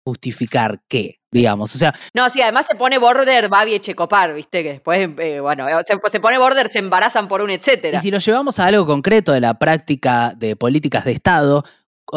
[0.04, 1.16] justificar qué?
[1.32, 1.94] Digamos, o sea.
[2.13, 4.63] No, sí, además se pone border Babi y Checopar, ¿viste?
[4.63, 7.98] Que después, eh, bueno, se, se, pone border, se embarazan por un etcétera.
[7.98, 11.66] Y si lo llevamos a algo concreto de la práctica de políticas de Estado,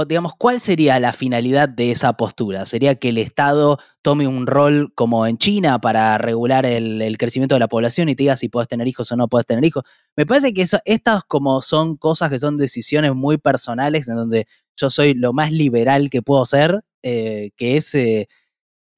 [0.06, 2.64] digamos, ¿cuál sería la finalidad de esa postura?
[2.64, 7.60] ¿Sería que el Estado tome un rol como en China para regular el, crecimiento de
[7.60, 9.82] la población y te diga si puedes tener hijos o no puedes tener hijos?
[10.16, 14.46] Me parece que estas como son cosas que son decisiones muy personales en donde
[14.76, 18.28] yo soy lo más liberal que puedo ser, eh, que es eh,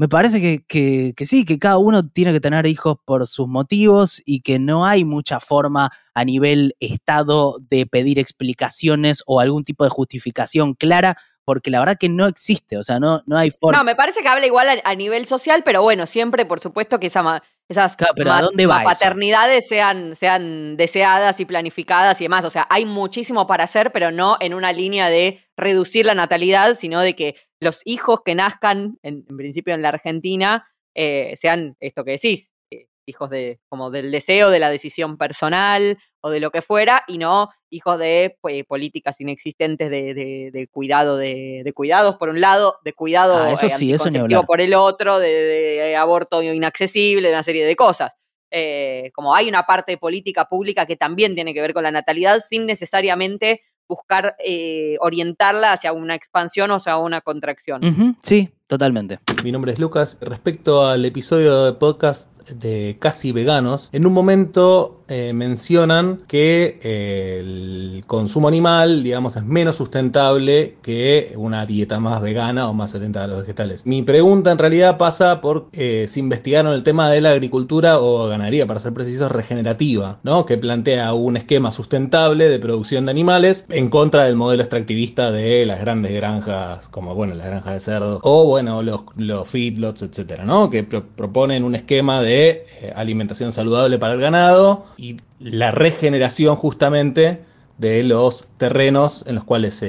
[0.02, 4.40] me parece que, sí, que cada uno tiene que tener hijos por sus motivos y
[4.40, 9.90] que no hay mucha forma a nivel Estado de pedir explicaciones o algún tipo de
[9.90, 13.78] justificación clara, porque la verdad que no existe, o sea, no, no hay forma.
[13.78, 17.06] No, me parece que habla igual a, nivel social, pero bueno, siempre, por supuesto, que
[17.06, 22.44] esa, esas paternidades sean, sean deseadas y planificadas y demás.
[22.44, 26.74] O sea, hay muchísimo para hacer, pero no en una línea de reducir la natalidad,
[26.74, 32.04] sino de que los hijos que nazcan, en, principio en la Argentina, eh, sean esto
[32.04, 36.50] que decís, eh, hijos de, como del deseo, de la decisión personal o de lo
[36.50, 42.40] que fuera, y no hijos de pues, políticas inexistentes de, cuidado, de, cuidados por un
[42.40, 44.08] lado, de cuidado ah, eso sí, eso
[44.46, 48.16] por el otro, de, aborto inaccesible, de una serie de cosas.
[48.54, 51.90] Eh, como hay una parte de política pública que también tiene que ver con la
[51.90, 58.16] natalidad, sin necesariamente buscar eh, orientarla hacia una expansión o hacia una contracción.
[58.22, 59.18] Sí, totalmente.
[59.44, 60.16] Mi nombre es Lucas.
[60.20, 67.40] Respecto al episodio de podcast de casi veganos, en un momento eh, mencionan que eh,
[67.40, 73.26] el consumo animal, digamos, es menos sustentable que una dieta más vegana o más orientada
[73.26, 73.84] a los vegetales.
[73.84, 78.26] Mi pregunta en realidad pasa por eh, si investigaron el tema de la agricultura o
[78.28, 80.46] ganadería, para ser precisos, regenerativa, ¿no?
[80.46, 85.66] Que plantea un esquema sustentable de producción de animales en contra del modelo extractivista de
[85.66, 90.46] las grandes granjas, como bueno, las granjas de cerdos, o bueno, los, los feedlots, etcétera,
[90.46, 90.70] ¿no?
[90.70, 97.40] Que proponen un esquema de eh, alimentación saludable para el ganado y la regeneración justamente
[97.78, 99.84] de los terrenos en los cuales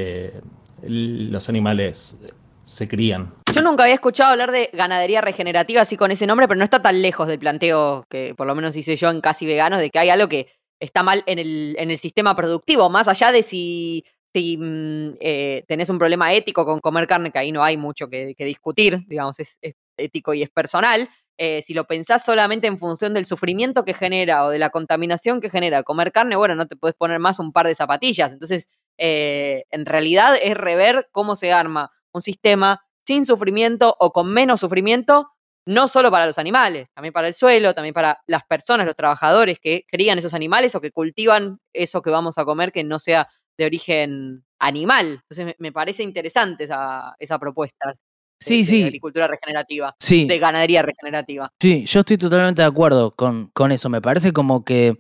[0.82, 2.16] los animales
[2.64, 3.34] se crían.
[3.54, 6.82] Yo nunca había escuchado hablar de ganadería regenerativa así con ese nombre, pero no está
[6.82, 10.00] tan lejos del planteo que por lo menos hice yo en Casi Veganos, de que
[10.00, 10.48] hay algo que
[10.80, 15.64] está mal en el, en el sistema productivo, más allá de si, si mm, eh,
[15.68, 19.40] tenés un problema ético con comer carne, que ahí no hay mucho que, discutir, digamos,
[19.40, 19.60] es,
[19.98, 24.46] ético y es personal, eh, si lo pensás solamente en función del sufrimiento que genera
[24.46, 27.52] o de la contaminación que genera comer carne, bueno, no te puedes poner más un
[27.52, 28.32] par de zapatillas.
[28.32, 34.32] Entonces, eh, en realidad es rever cómo se arma un sistema sin sufrimiento o con
[34.32, 35.30] menos sufrimiento,
[35.66, 39.60] no solo para los animales, también para el suelo, también para las personas, los trabajadores
[39.60, 43.28] que crían esos animales o que cultivan eso que vamos a comer que no sea
[43.58, 45.24] de origen animal.
[45.30, 47.96] Entonces me, parece interesante esa, esa propuesta.
[48.44, 48.80] Sí, sí.
[48.80, 49.96] De agricultura regenerativa.
[50.00, 50.26] Sí.
[50.26, 51.52] De ganadería regenerativa.
[51.60, 53.90] Sí, yo estoy totalmente de acuerdo con, con eso.
[53.90, 54.98] Me parece como que.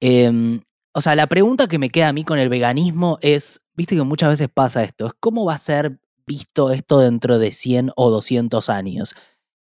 [0.00, 0.60] Em,
[0.92, 4.02] o sea, la pregunta que me queda a mí con el veganismo es: viste que
[4.02, 8.10] muchas veces pasa esto, es cómo va a ser visto esto dentro de 100 o
[8.10, 9.14] 200 años.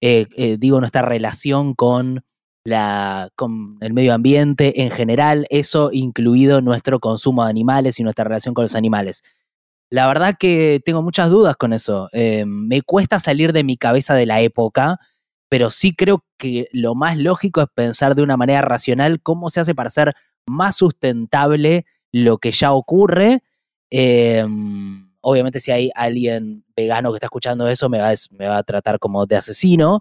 [0.01, 2.25] Eh, eh, digo, nuestra relación con,
[2.65, 8.25] la, con el medio ambiente en general, eso incluido nuestro consumo de animales y nuestra
[8.25, 9.23] relación con los animales.
[9.93, 12.09] La verdad que tengo muchas dudas con eso.
[12.13, 14.99] Eh, me cuesta salir de mi cabeza de la época,
[15.51, 19.61] pero sí creo que lo más lógico es pensar de una manera racional cómo se
[19.61, 20.15] hace para ser
[20.47, 23.43] más sustentable lo que ya ocurre.
[23.91, 28.57] Em, obviamente si hay alguien vegano que está escuchando eso me va, a- me va
[28.59, 30.01] a tratar como de asesino,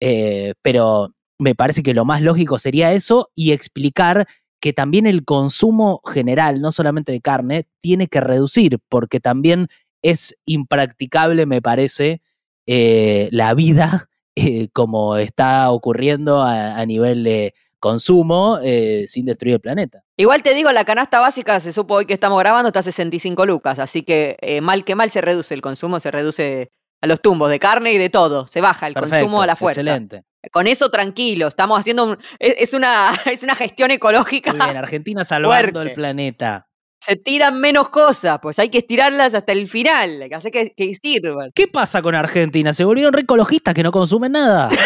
[0.00, 4.28] eh, pero me parece que lo más lógico sería eso y explicar
[4.60, 9.68] que también el consumo general, no solamente de carne, tiene que reducir, porque también
[10.02, 12.22] es impracticable, me parece,
[12.66, 19.54] eh, la vida eh, como está ocurriendo a, a nivel de consumo eh, sin destruir
[19.54, 20.04] el planeta.
[20.16, 23.46] Igual te digo, la canasta básica, se supo hoy que estamos grabando, está a 65
[23.46, 26.70] lucas, así que eh, mal que mal se reduce el consumo, se reduce
[27.00, 29.80] a los tumbos de carne y de todo, se baja el consumo a la fuerza.
[29.80, 30.24] Excelente.
[30.52, 34.52] Con eso tranquilo, estamos haciendo un- es, es una, es una gestión ecológica.
[34.52, 35.90] Muy bien, Argentina salvando Fuerte.
[35.90, 36.66] el planeta.
[37.02, 40.74] Se tiran menos cosas, pues hay que estirarlas hasta el final, hay que hacer que,
[40.76, 41.50] que sirvan.
[41.54, 42.74] ¿Qué pasa con Argentina?
[42.74, 44.68] ¿Se volvieron re ecologistas que no consumen nada?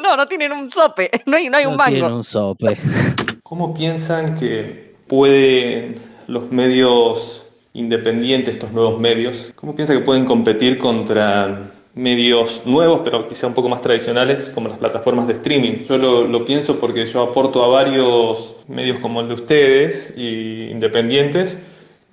[0.00, 1.90] No, no tienen un sope, no hay, no hay un No mango.
[1.90, 2.76] tienen un sope.
[3.42, 5.96] ¿Cómo piensan que pueden
[6.28, 13.26] los medios independientes, estos nuevos medios, cómo piensan que pueden competir contra medios nuevos, pero
[13.26, 15.84] quizá un poco más tradicionales, como las plataformas de streaming?
[15.84, 21.58] Yo lo, pienso porque yo aporto a varios medios como el de ustedes, y independientes,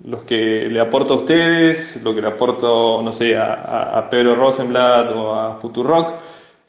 [0.04, 5.12] los que le aporto a ustedes, lo que le aporto, no sé, a Pedro Rosenblatt
[5.14, 6.14] o a Futurock,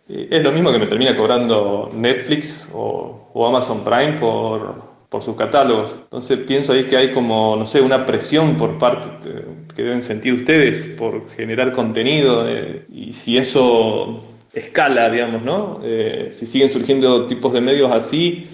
[0.07, 4.75] eh, es lo mismo que me termina cobrando Netflix o, o Amazon Prime por,
[5.09, 5.95] por sus catálogos.
[6.03, 9.45] Entonces pienso ahí que hay como, no sé, una presión por parte eh,
[9.75, 15.81] que deben sentir ustedes por generar contenido eh, y si eso escala, digamos, ¿no?
[15.83, 18.47] Eh, si siguen surgiendo tipos de medios así,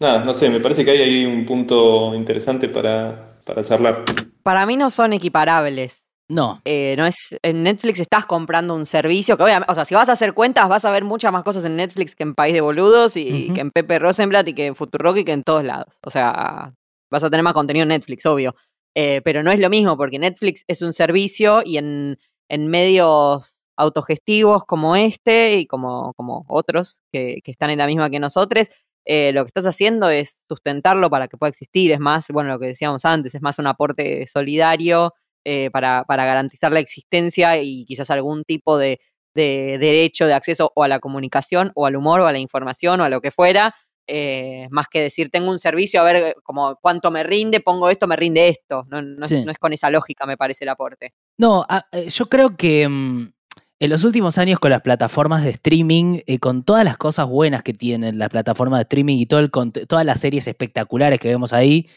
[0.00, 4.04] nada, no sé, me parece que hay ahí un punto interesante para, para charlar.
[4.42, 6.06] Para mí no son equiparables.
[6.28, 6.60] No.
[6.64, 10.08] Eh, no es, en Netflix estás comprando un servicio que obviamente, o sea, si vas
[10.08, 12.60] a hacer cuentas vas a ver muchas más cosas en Netflix que en País de
[12.60, 15.96] Boludos y que en Pepe Rosenblatt y que en Futurock y que en todos lados.
[16.02, 16.74] O sea,
[17.10, 18.56] vas a tener más contenido en Netflix, obvio.
[18.98, 23.60] Eh, pero no es lo mismo porque Netflix es un servicio y en, en medios
[23.76, 28.68] autogestivos como este y como, como otros que, que están en la misma que nosotros,
[29.04, 31.92] eh, lo que estás haciendo es sustentarlo para que pueda existir.
[31.92, 35.12] Es más, bueno, lo que decíamos antes, es más un aporte solidario
[35.44, 38.98] eh, para, para garantizar la existencia y quizás algún tipo de,
[39.34, 43.00] de derecho de acceso o a la comunicación o al humor o a la información
[43.00, 43.74] o a lo que fuera,
[44.06, 48.06] eh, más que decir tengo un servicio, a ver como cuánto me rinde, pongo esto,
[48.06, 48.84] me rinde esto.
[48.88, 51.12] No, no es- no es con esa lógica, me parece el aporte.
[51.38, 53.32] No, a- eh, yo creo que mm,
[53.78, 57.62] en los últimos años con las plataformas de streaming, eh, con todas las cosas buenas
[57.62, 59.50] que tienen las plataformas de streaming y todo el
[59.86, 61.88] todas las series espectaculares que vemos ahí,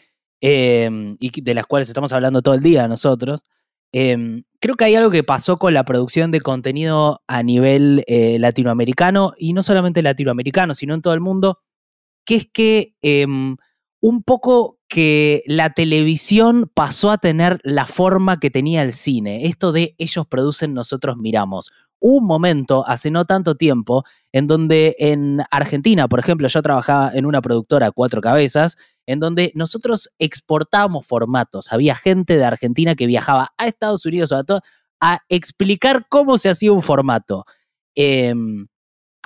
[0.42, 3.44] eh, y de las cuales estamos hablando todo el día nosotros,
[3.92, 8.38] eh, creo que hay algo que pasó con la producción de contenido a nivel eh,
[8.38, 11.58] latinoamericano, y no solamente latinoamericano, sino en todo el mundo,
[12.30, 13.56] que es que em,
[14.00, 19.46] un poco que la televisión pasó a tener la forma que tenía el cine.
[19.46, 21.72] Esto de ellos producen, nosotros miramos.
[21.98, 27.26] Un momento, hace no tanto tiempo, en donde en Argentina, por ejemplo, yo trabajaba en
[27.26, 31.72] una productora cuatro cabezas, en donde nosotros exportábamos formatos.
[31.72, 34.44] Había gente de Argentina que viajaba a Estados Unidos o a,
[35.00, 37.44] a explicar cómo se hacía un formato.
[37.96, 38.68] Em,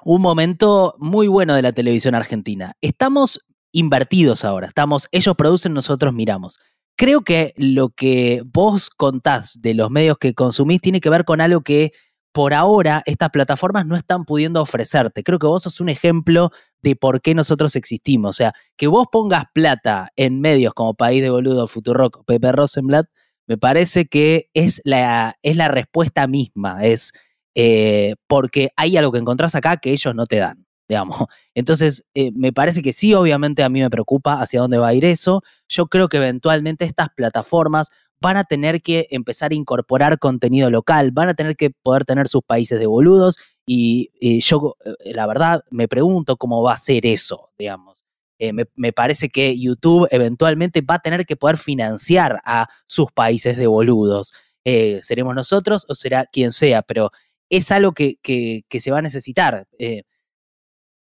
[0.02, 2.74] un momento muy bueno de la televisión argentina.
[2.80, 3.40] Estamos
[3.72, 6.58] invertidos ahora, estamos, ellos producen, nosotros miramos.
[6.96, 11.40] Creo que lo que vos contás de los medios que consumís tiene que ver con
[11.40, 11.92] algo que
[12.34, 15.22] por ahora estas plataformas no están pudiendo ofrecerte.
[15.22, 16.50] Creo que vos sos un ejemplo
[16.82, 18.30] de por qué nosotros existimos.
[18.30, 23.06] O sea, que vos pongas plata en medios como País de Boludo, Futurock, Pepe Rosenblatt,
[23.46, 26.84] me parece que es la, es la respuesta misma.
[26.84, 27.12] Es
[27.54, 31.16] eh, porque hay algo que encontrás acá que ellos no te dan, digamos.
[31.54, 34.94] Entonces, eh, me parece que sí, obviamente a mí me preocupa hacia dónde va a
[34.94, 35.42] ir eso.
[35.68, 37.88] Yo creo que eventualmente estas plataformas
[38.20, 42.28] van a tener que empezar a incorporar contenido local, van a tener que poder tener
[42.28, 43.36] sus países de boludos
[43.66, 48.04] y yo, eh, la verdad, me pregunto cómo va a ser eso, digamos.
[48.38, 53.56] Me, me parece que YouTube eventualmente va a tener que poder financiar a sus países
[53.56, 54.34] de boludos.
[54.64, 56.82] Eh, ¿Seremos nosotros o será quien sea?
[56.82, 57.10] Pero
[57.50, 59.66] es algo que, que- que se va a necesitar.
[59.78, 60.02] Eh,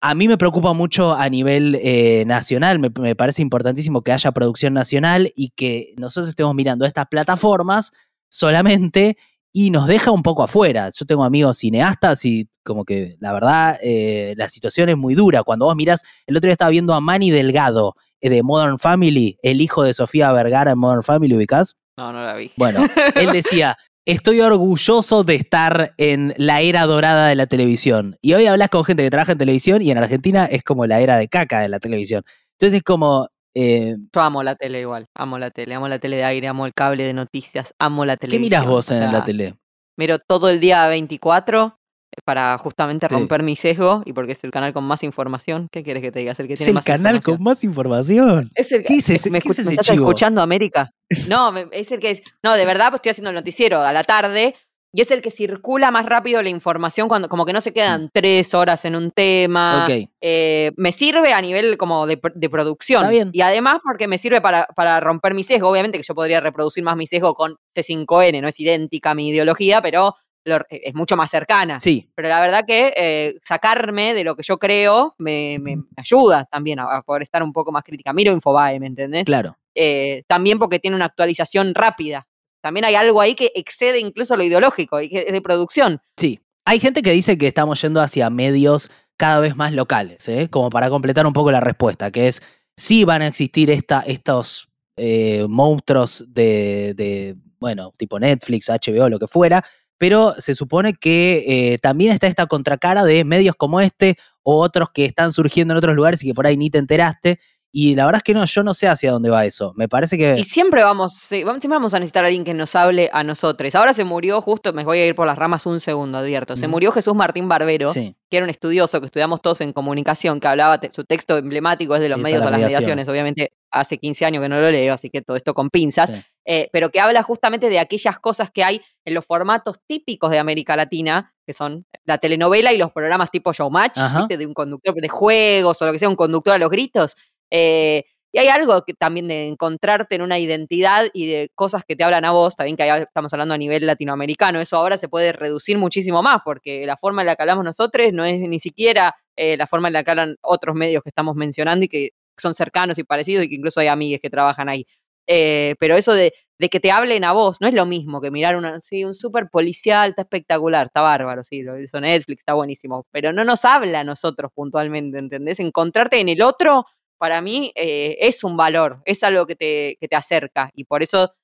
[0.01, 4.31] a mí me preocupa mucho a nivel eh, nacional, me, me parece importantísimo que haya
[4.31, 7.91] producción nacional y que nosotros estemos mirando estas plataformas
[8.31, 9.17] solamente
[9.53, 10.91] y nos deja un poco afuera.
[10.97, 15.43] Yo tengo amigos cineastas y como que la verdad eh, la situación es muy dura.
[15.43, 19.37] Cuando vos mirás, el otro día estaba viendo a Manny Delgado eh, de Modern Family,
[19.43, 21.77] el hijo de Sofía Vergara en Modern Family, ¿ubicás?
[21.97, 22.53] No, no la vi.
[22.57, 22.87] Bueno,
[23.17, 23.77] él decía,
[24.09, 28.17] estoy orgulloso de estar en la era dorada de la televisión.
[28.23, 31.01] Y hoy hablas con gente que trabaja en televisión y en Argentina es como la
[31.01, 32.23] era de caca de la televisión.
[32.53, 36.17] Entonces es como, Eh, Yo amo la tele igual, amo la tele, amo la tele
[36.17, 38.43] de aire, amo el cable de noticias, amo la ¿Qué televisión.
[38.61, 39.55] miras vos o en la tele?
[39.97, 41.78] Miro todo el día 24 eh,
[42.25, 43.15] para justamente Sí.
[43.15, 45.69] romper mi sesgo y porque es el canal con más información.
[45.71, 46.33] ¿Qué quieres que te diga?
[46.33, 48.51] Es el que Es tiene el más canal con más información.
[48.55, 50.05] Es el ¿Qué es ese- ¿Me, qué es ese me estás chivo?
[50.07, 50.91] escuchando, América?
[51.29, 52.23] No, me- es el que es.
[52.43, 54.55] No, de verdad, pues estoy haciendo el noticiero a la tarde
[54.93, 58.09] y es el que circula más rápido la información cuando como que no se quedan
[58.13, 59.81] tres horas en un tema.
[59.87, 59.93] Mm.
[60.03, 60.09] Ok.
[60.23, 62.17] Eh, me sirve a nivel como de
[62.51, 63.03] producción.
[63.03, 63.31] Está bien.
[63.35, 65.69] Y además porque me sirve para, para romper mi sesgo.
[65.69, 69.29] Obviamente que yo podría reproducir más mi sesgo con C5N, no es idéntica a mi
[69.29, 70.15] ideología, pero
[70.49, 71.79] lo- es mucho más cercana.
[71.81, 75.85] Sí, Pero la verdad que eh, sacarme de lo que yo creo me, me- me
[75.97, 78.13] ayuda también a, a poder estar un poco más crítica.
[78.13, 79.25] Miro Infobae, ¿me entendés?
[79.25, 79.57] claro.
[79.75, 82.27] Eh, también porque tiene una actualización rápida.
[82.61, 86.01] También hay algo ahí que excede incluso lo ideológico y que es de producción.
[86.17, 86.41] Sí.
[86.65, 90.49] Hay gente que dice que estamos yendo hacia medios cada vez más locales, ¿eh?
[90.51, 92.43] como para completar un poco la respuesta, que es,
[92.77, 99.19] sí van a existir esta, estos eh, monstruos de, de, bueno, tipo Netflix, HBO, lo
[99.19, 99.65] que fuera,
[99.99, 101.45] pero se supone que
[101.75, 105.79] eh, también está esta contracara de medios como este o otros que están surgiendo en
[105.79, 107.39] otros lugares y que por ahí ni te enteraste.
[107.71, 109.75] Y la verdad es que no, yo no sé hacia dónde va eso.
[109.77, 110.37] Me parece que...
[110.39, 113.75] Y siempre vamos, sí, siempre vamos a necesitar a alguien que nos hable a nosotros.
[113.75, 116.57] Ahora se murió justo, me voy a ir por las ramas un segundo, advierto.
[116.57, 118.17] Se murió Jesús Martín Barbero, Sí.
[118.31, 122.01] que era un estudioso que estudiamos todos en comunicación, que hablaba, su texto emblemático es
[122.01, 122.79] de los Esa, medios o las mediaciones.
[122.87, 123.09] mediaciones.
[123.09, 126.09] Obviamente hace 15 años que no lo leo, así que todo esto con pinzas.
[126.09, 126.17] Sí.
[126.51, 130.39] Eh, pero que habla justamente de aquellas cosas que hay en los formatos típicos de
[130.39, 133.99] América Latina, que son la telenovela y los programas tipo Showmatch.
[134.17, 134.39] ¿viste?
[134.39, 137.17] de un conductor de juegos o lo que sea, un conductor a los gritos.
[137.51, 141.97] Eh, y hay algo que también de encontrarte en una identidad y de cosas que
[141.97, 145.33] te hablan a vos, también que estamos hablando a nivel latinoamericano, eso ahora se puede
[145.33, 149.15] reducir muchísimo más, porque la forma en la que hablamos nosotros no es ni siquiera
[149.37, 152.55] eh, la forma en la que hablan otros medios que estamos mencionando y que son
[152.55, 154.87] cercanos y parecidos y que incluso hay amigues que trabajan ahí.
[155.29, 158.31] Eh, pero eso de, de que te hablen a vos no es lo mismo que
[158.31, 162.55] mirar una, sí, un super policial, está espectacular, está bárbaro, sí, lo hizo Netflix, está
[162.55, 165.61] buenísimo, pero no nos habla a nosotros puntualmente, ¿entendés?
[165.61, 166.85] Encontrarte en el otro,
[167.19, 171.03] para mí, eh, es un valor, es algo que te, que te acerca y por
[171.03, 171.35] eso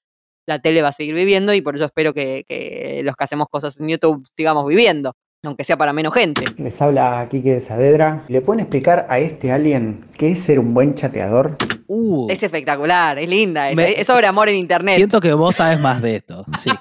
[0.47, 3.49] la tele va a seguir viviendo y por eso espero que, que los que hacemos
[3.51, 5.15] cosas en YouTube sigamos viviendo,
[5.45, 6.45] aunque sea para menos gente.
[6.59, 8.25] Les habla Quique de Saavedra.
[8.29, 11.57] ¿Le pueden explicar a este alien qué es ser un buen chateador?
[11.87, 14.97] Uh, Es espectacular, es linda, es, Me- es sobre amor en internet.
[14.97, 16.45] siento que vos sabes más de esto.
[16.59, 16.71] Sí.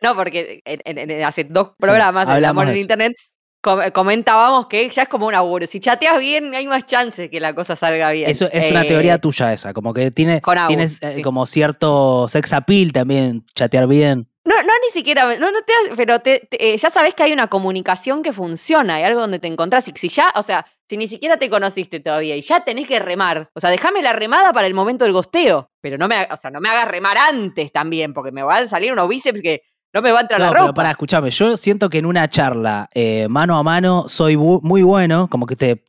[0.00, 3.16] No, porque en- en- en- hace dos programas, el hablamos amor de en internet,
[3.60, 5.66] com- comentábamos que ya es como un auguro.
[5.66, 8.30] Si chateas bien, hay más chances que la cosa salga bien.
[8.30, 11.22] Eso es una Eh, teoría tuya esa, como que tiene, Con Agus, tienes eh, sí.
[11.22, 14.28] como cierto sex appeal también, chatear bien.
[14.48, 17.32] No, no ni siquiera, no, no te, pero te- te- eh, ya sabes que hay
[17.32, 19.86] una comunicación que funciona, hay algo donde te encontrás.
[19.88, 22.98] Y si ya, o sea, si ni siquiera te conociste todavía y ya tenés que
[22.98, 26.36] remar, o sea, déjame la remada para el momento del gosteo, pero no me, o
[26.38, 29.62] sea, no me hagas remar antes también, porque me van a salir unos bíceps que
[29.92, 30.74] no me va a entrar No, la pero ropa.
[30.74, 35.28] para, escúchame, yo siento que en una charla eh, mano a mano soy muy bueno,
[35.30, 35.84] como que te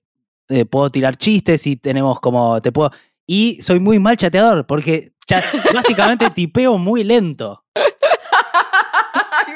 [0.50, 2.92] eh, puedo tirar chistes y tenemos como, te puedo...
[3.26, 5.12] Y soy muy mal chateador, porque
[5.74, 7.64] básicamente tipeo muy lento.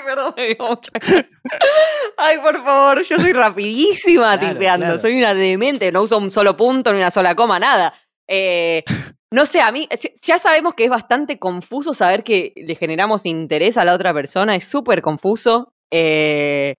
[0.06, 0.92] Perdón, me dio mucha.
[2.18, 4.86] Ay, por favor, yo soy rapidísima Claro, tipeando.
[4.86, 5.02] claro.
[5.02, 7.94] Soy una demente, no uso un solo punto ni una sola coma, nada.
[8.28, 8.84] Eh,
[9.32, 9.88] no sé, a mí
[10.22, 14.56] ya sabemos que es bastante confuso saber que le generamos interés a la otra persona,
[14.56, 15.74] es súper confuso.
[15.92, 16.76] Eh,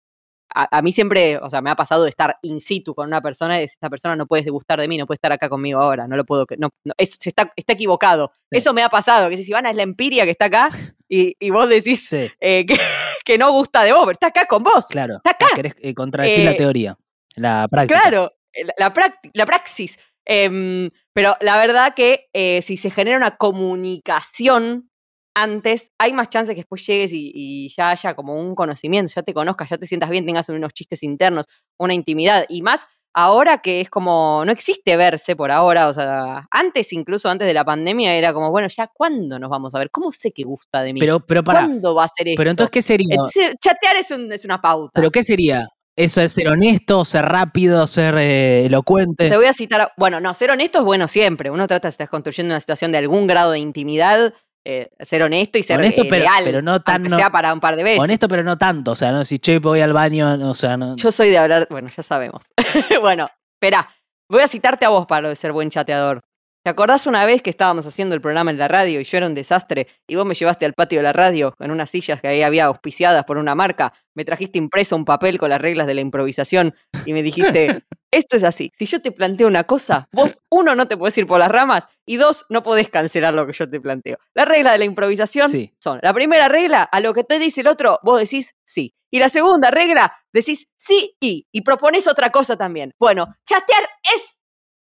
[0.56, 3.20] a, a mí siempre, o sea, me ha pasado de estar in situ con una
[3.20, 5.80] persona y decir, esta persona no puede gustar de mí, no puede estar acá conmigo
[5.80, 8.30] ahora, no lo puedo, no, no, es- está, está equivocado.
[8.52, 8.58] Sí.
[8.58, 10.70] Eso me ha pasado, que si Ivana es la empiria que está acá
[11.08, 12.78] y, y vos decís Sí, eh, que,
[13.24, 14.86] que no gusta de vos, pero está acá con vos.
[14.88, 15.16] claro.
[15.16, 15.46] Está acá.
[15.54, 16.96] Querés eh, contradecir la Eh, teoría,
[17.36, 18.00] la práctica.
[18.00, 18.92] Claro, eh, la,
[19.32, 19.98] la praxis.
[20.26, 22.28] Em, pero la verdad que
[22.64, 24.90] si se genera una comunicación
[25.36, 29.22] antes, hay más chances que después llegues y, y ya haya como un conocimiento, ya
[29.22, 31.46] te conozcas, ya te sientas bien, tengas unos chistes internos,
[31.78, 32.46] una intimidad.
[32.48, 37.28] Y más ahora que es como, no existe verse por ahora, o sea, antes incluso
[37.30, 40.32] antes de la pandemia era como, bueno, ya cuándo nos vamos a ver, ¿cómo sé
[40.32, 41.00] que gusta de mí?
[41.00, 42.38] Pero, pero para, ¿Cuándo va a ser esto?
[42.38, 43.16] pero entonces, ¿qué sería?
[43.60, 44.92] Chatear es, un- es una pauta.
[44.94, 45.68] ¿Pero qué sería?
[45.96, 49.28] ¿Eso es ser honesto, ser rápido, ser eh, elocuente?
[49.28, 51.50] Te voy a citar, bueno, no, ser honesto es bueno siempre.
[51.50, 54.34] Uno trata de estar construyendo una situación de algún grado de intimidad,
[54.64, 57.30] eh, ser honesto y ser Honesto, eh, pero- leal, pero no tan- aunque no- sea
[57.30, 58.00] para un par de veces.
[58.00, 58.92] Honesto, pero no tanto.
[58.92, 60.96] O sea, no si che, voy al baño, no, o sea, no.
[60.96, 62.46] Yo soy de hablar, bueno, ya sabemos.
[63.02, 63.28] bueno,
[63.60, 63.88] espera,
[64.30, 66.22] voy a citarte a vos para lo de ser buen chateador.
[66.64, 69.26] ¿Te acordás una vez que estábamos haciendo el programa en la radio y yo era
[69.26, 72.28] un desastre y vos me llevaste al patio de la radio con unas sillas que
[72.28, 73.92] ahí había auspiciadas por una marca?
[74.14, 78.36] Me trajiste impreso un papel con las reglas de la improvisación y me dijiste, Esto
[78.36, 78.70] es así.
[78.74, 81.88] Si yo te planteo una cosa, vos, uno, no te puedes ir por las ramas
[82.06, 84.16] y dos, no podés cancelar lo que yo te planteo.
[84.34, 85.74] La regla de la improvisación Sí.
[85.82, 88.94] son, la primera regla, a lo que te dice el otro, vos decís sí.
[89.12, 92.92] Y la segunda regla, decís sí y, y propones otra cosa también.
[92.98, 93.82] Bueno, chatear
[94.16, 94.36] es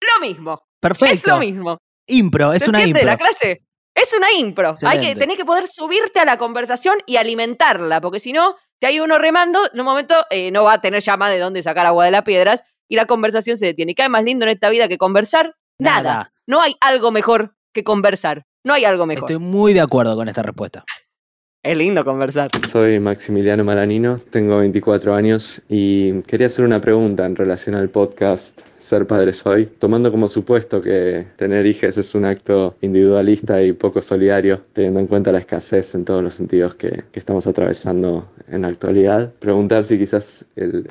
[0.00, 0.65] lo mismo.
[0.80, 1.14] Perfecto.
[1.14, 1.78] Es lo mismo.
[2.08, 3.04] Impro, es ¿Se una impro.
[3.04, 3.62] la clase?
[3.94, 4.74] Es una impro.
[4.84, 8.86] Hay que, tenés que poder subirte a la conversación y alimentarla, porque si no, si
[8.86, 11.62] hay uno remando, en un momento eh, no va a tener ya más de dónde
[11.62, 13.92] sacar agua de las piedras y la conversación se detiene.
[13.92, 15.56] ¿Y qué hay más lindo en esta vida que conversar?
[15.78, 16.02] Nada.
[16.02, 16.32] Nada.
[16.46, 18.44] No hay algo mejor que conversar.
[18.64, 19.30] No hay algo mejor.
[19.30, 20.84] Estoy muy de acuerdo con esta respuesta.
[21.66, 22.48] Es lindo conversar.
[22.70, 28.60] Soy Maximiliano Maranino, tengo 24 años y quería hacer una pregunta en relación al podcast
[28.78, 34.00] Ser Padre Soy, tomando como supuesto que tener hijos es un acto individualista y poco
[34.00, 38.62] solidario, teniendo en cuenta la escasez en todos los sentidos que, que estamos atravesando en
[38.62, 39.32] la actualidad.
[39.40, 40.88] Preguntar si quizás el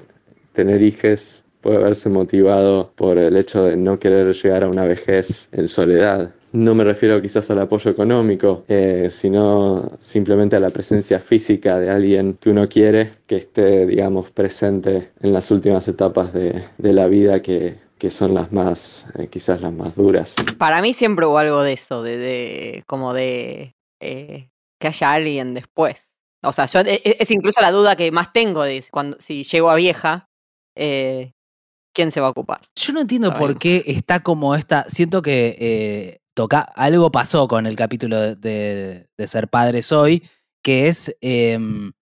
[0.51, 5.47] tener hijos puede verse motivado por el hecho de no querer llegar a una vejez
[5.53, 6.31] en soledad.
[6.55, 11.89] No me refiero quizás al apoyo económico, eh, sino simplemente a la presencia física de
[11.89, 17.07] alguien que uno quiere que esté, digamos, presente en las últimas etapas de, de la
[17.07, 20.33] vida que, que son las más, eh, quizás las más duras.
[20.57, 24.47] Para mí siempre hubo algo de eso, de, de como de eh,
[24.79, 26.13] que haya alguien después.
[26.41, 29.43] O sea, yo, e- e- es incluso la duda que más tengo de cuando si
[29.43, 30.29] llego a vieja,
[30.77, 31.33] eh,
[31.93, 32.61] ¿quién se va a ocupar?
[32.77, 34.85] Yo no entiendo por qué está como esta.
[34.87, 40.23] Siento que eh, toca, algo pasó con el capítulo de, ser padre soy,
[40.63, 41.15] que es.
[41.21, 41.93] em,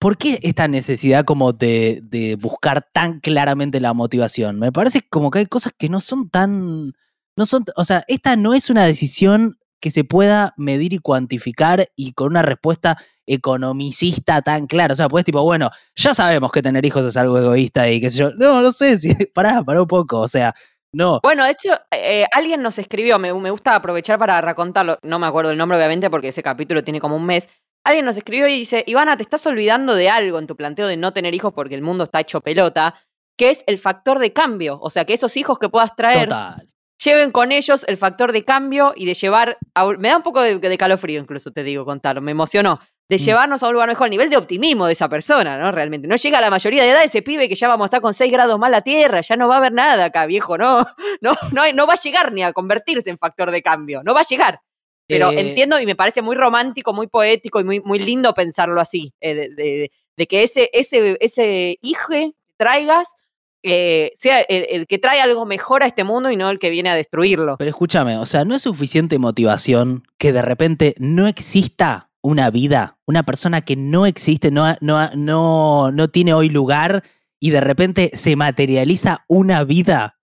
[0.00, 4.58] ¿Por qué esta necesidad como de, buscar tan claramente la motivación?
[4.58, 6.92] Me parece como que hay cosas que no son tan.
[7.36, 11.88] No son, o sea, esta no es una decisión que se pueda medir y cuantificar
[11.96, 14.92] y con una respuesta economicista tan clara.
[14.92, 18.10] O sea, pues tipo, bueno, ya sabemos que tener hijos es algo egoísta y qué
[18.10, 18.30] sé yo.
[18.32, 18.96] No, no sé.
[19.34, 20.20] Pará, pará un poco.
[20.20, 20.54] O sea,
[20.92, 21.20] no.
[21.22, 25.26] Bueno, de hecho, eh, alguien nos escribió, me, me gusta aprovechar para racontarlo, no me
[25.26, 27.48] acuerdo el nombre obviamente porque ese capítulo tiene como un mes.
[27.84, 30.96] Alguien nos escribió y dice, Ivana, te estás olvidando de algo en tu planteo de
[30.96, 32.94] no tener hijos porque el mundo está hecho pelota,
[33.38, 34.78] que es el factor de cambio.
[34.82, 36.68] O sea, que esos hijos que puedas traer Total.
[37.02, 39.58] lleven con ellos el factor de cambio y de llevar.
[39.74, 42.20] a me da un poco de, de calofrío, incluso te digo, contarlo.
[42.20, 42.80] Me emocionó.
[43.08, 43.20] De Mm.
[43.20, 45.72] llevarnos a un lugar mejor, el nivel de optimismo de esa persona, ¿no?
[45.72, 46.06] Realmente.
[46.06, 48.12] No llega a la mayoría de edad ese pibe que ya vamos a estar con
[48.12, 50.86] 6 grados más la tierra, ya no va a haber nada acá, viejo, no.
[51.22, 51.34] No,
[51.74, 54.02] no, va a llegar ni a convertirse en factor de cambio.
[54.04, 54.60] No va a llegar.
[55.06, 58.78] Pero Eh, entiendo y me parece muy romántico, muy poético y muy, muy lindo pensarlo
[58.80, 59.14] así.
[59.20, 63.14] eh, de, de- de que ese, ese, ese hijo que traigas
[63.62, 66.70] eh, sea el, el que trae algo mejor a este mundo y no el que
[66.70, 67.56] viene a destruirlo.
[67.56, 72.98] Pero escúchame, o sea, no es suficiente motivación que de repente no exista una vida,
[73.06, 77.02] una persona que no existe, no, no, no, no tiene hoy lugar
[77.40, 80.18] y de repente se materializa una vida.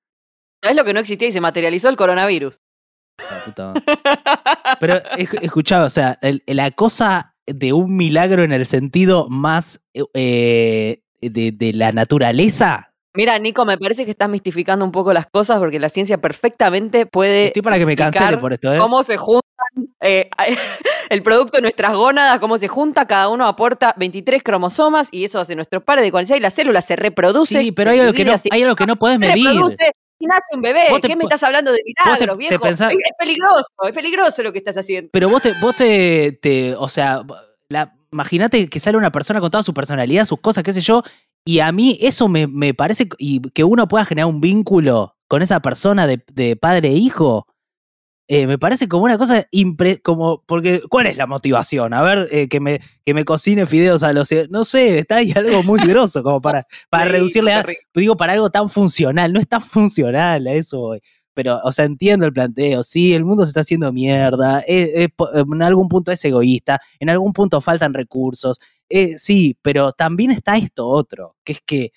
[0.63, 2.59] ¿Sabes lo que no existía y se materializó el coronavirus?
[3.45, 3.73] Puta.
[4.79, 9.81] Pero esc- escuchá, o sea, el- la cosa de un milagro en el sentido más
[10.13, 12.91] eh, de, de la naturaleza.
[13.15, 17.05] Mira, Nico, me parece que estás mistificando un poco las cosas porque la ciencia perfectamente
[17.05, 17.47] puede.
[17.47, 18.77] Estoy para que me cancele por esto, ¿eh?
[18.77, 19.15] Cómo se
[20.01, 20.29] eh,
[21.09, 25.39] el producto de nuestras gónadas, cómo se junta, cada uno aporta 23 cromosomas y eso
[25.39, 27.61] hace nuestro padre de 46 y la célula se reproduce.
[27.61, 29.45] Sí, pero hay algo que no, hay algo que no podés medir.
[29.47, 30.87] reproduce y nace un bebé.
[31.01, 32.63] Te ¿Qué me estás hablando de te- milagros, te viejo?
[32.63, 35.09] pensás- Es, es peligroso, es peligroso lo que estás haciendo.
[35.11, 37.21] Pero vos te, vos te, te- o sea,
[38.11, 41.03] imagínate que sale una persona con toda su personalidad, sus cosas, qué sé yo,
[41.45, 45.41] y a mí eso me, me parece, y que uno pueda generar un vínculo con
[45.41, 47.47] esa persona de, de padre e hijo,
[48.27, 51.93] eh, me parece como una cosa impre, como, porque, ¿cuál es la motivación?
[51.93, 55.31] A ver, eh, que, me, que me cocine fideos a los, no sé, está ahí
[55.35, 59.39] algo muy grosso como para, para Sí, reducirle, a, digo, para algo tan funcional, no
[59.39, 61.01] es tan funcional a eso voy.
[61.35, 62.81] Pero, o sea, entiendo el planteo.
[62.81, 64.61] Sí, el mundo se está haciendo mierda.
[64.61, 66.79] es- es po- en algún punto es egoísta.
[66.97, 68.57] En algún punto faltan recursos.
[68.89, 71.91] eh, sí, pero también está esto otro, que es que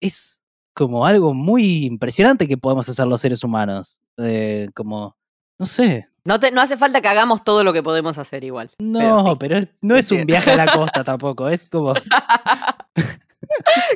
[0.00, 0.42] es
[0.74, 4.00] como algo muy impresionante que podemos hacer los seres humanos.
[4.18, 5.16] eh, como,
[5.62, 6.08] no sé.
[6.24, 8.70] No, te- no hace falta que hagamos todo lo que podemos hacer igual.
[8.78, 9.36] No, sí.
[9.38, 11.48] pero, no es un viaje a la costa tampoco.
[11.48, 11.94] Es como.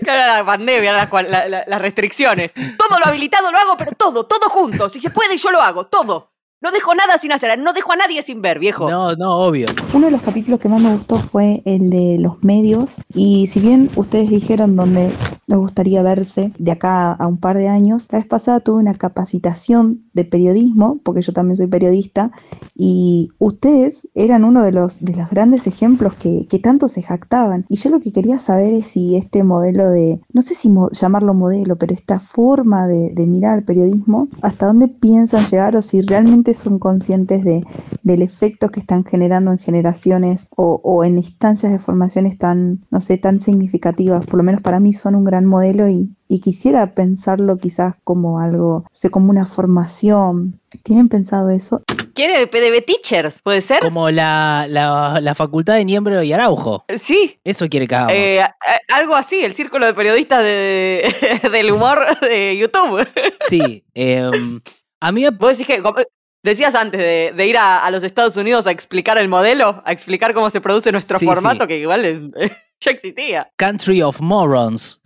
[0.03, 2.53] Claro, la pandemia, las, cual- la- la- las restricciones.
[2.55, 4.89] Todo lo habilitado lo hago, pero todo, todo junto.
[4.89, 6.33] Si se puede, yo lo hago, todo.
[6.61, 8.91] No dejo nada sin hacer, no dejo a nadie sin ver, viejo.
[8.91, 9.67] No, no, obvio.
[9.93, 13.61] Uno de los capítulos que más me gustó fue el de los medios y si
[13.61, 15.15] bien ustedes dijeron donde
[15.47, 18.95] les gustaría verse de acá a un par de años, la vez pasada tuve una
[18.95, 22.33] capacitación de periodismo, porque yo también soy periodista,
[22.75, 27.65] y ustedes eran uno de los, de los grandes ejemplos que, que tanto se jactaban.
[27.69, 30.91] Y yo lo que quería saber es si este modelo de, no sé si mo-
[30.91, 35.83] llamarlo modelo, pero esta forma de, de mirar al periodismo, hasta dónde piensan llegar o
[35.83, 37.65] si realmente son conscientes de,
[38.03, 43.01] del efecto que están generando en generaciones o, o en instancias de formaciones tan, no
[43.01, 44.25] sé, tan significativas.
[44.27, 48.41] Por lo menos para mí son un gran modelo y, y quisiera pensarlo quizás como
[48.41, 50.61] algo, no sé, como una formación.
[50.83, 51.83] ¿Tienen pensado eso?
[52.15, 53.41] ¿Quiere PDB Teachers?
[53.43, 53.81] ¿Puede ser?
[53.81, 56.85] Como la, la, la facultad de Niembro y Araujo.
[57.01, 57.39] Sí.
[57.45, 58.13] Eso quiere que hagamos.
[58.15, 63.07] Eh, a- a- algo así, el círculo de periodistas de, del humor de YouTube.
[63.49, 63.85] Sí.
[63.95, 64.61] em,
[65.01, 65.99] a mí me Vos decís que, como-
[66.43, 69.93] decías antes de, de ir a, a los Estados Unidos a explicar el modelo, a
[69.93, 71.69] explicar cómo se produce nuestro Sí, formato, sí.
[71.69, 72.33] que igual
[72.81, 73.51] ya existía.
[73.57, 75.01] Country of Morons.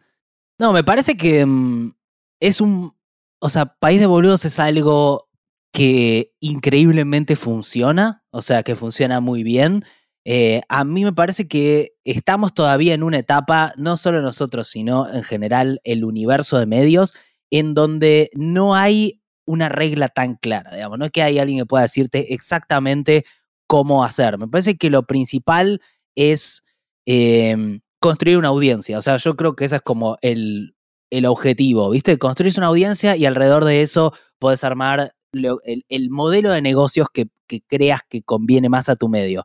[0.60, 1.94] No, me parece que mm,
[2.38, 2.92] es un.
[3.40, 5.30] O sea, País de Boludos es algo
[5.72, 8.24] que increíblemente funciona.
[8.30, 9.84] O sea, que funciona muy bien.
[10.26, 15.10] Eh, a mí me parece que estamos todavía en una etapa, no solo nosotros, sino
[15.10, 17.14] en general el universo de medios,
[17.50, 21.66] en donde no hay una regla tan clara, digamos, no es que hay alguien que
[21.66, 23.24] pueda decirte exactamente
[23.66, 24.36] cómo hacer.
[24.36, 25.80] Me parece que lo principal
[26.14, 26.62] es
[27.06, 28.98] eh, construir una audiencia.
[28.98, 30.74] O sea, yo creo que ese es como el,
[31.10, 32.18] el objetivo, ¿viste?
[32.18, 37.28] Construís una audiencia y alrededor de eso podés armar el, el modelo de negocios que,
[37.46, 39.44] que creas que conviene más a tu medio.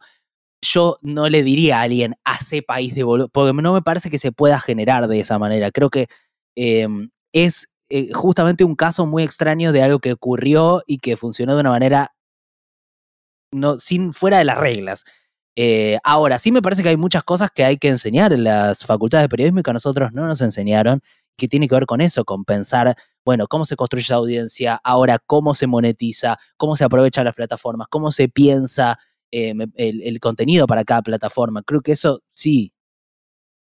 [0.61, 4.19] Yo no le diría a alguien, hace país de boludo, porque no me parece que
[4.19, 5.69] se pueda generar de esa manera.
[5.71, 6.07] Creo que
[6.55, 6.87] eh,
[7.33, 11.61] es eh, justamente un caso muy extraño de algo que ocurrió y que funcionó de
[11.61, 12.15] una manera
[13.51, 15.05] no, sin, fuera de las reglas.
[15.55, 18.85] Eh, ahora, sí me parece que hay muchas cosas que hay que enseñar en las
[18.85, 21.01] facultades de periodismo y que a nosotros no nos enseñaron,
[21.37, 22.95] que tiene que ver con eso, con pensar,
[23.25, 27.87] bueno, cómo se construye esa audiencia, ahora cómo se monetiza, cómo se aprovechan las plataformas,
[27.89, 28.97] cómo se piensa
[29.31, 31.61] eh, el, el contenido para cada plataforma.
[31.63, 32.71] Creo que eso sí.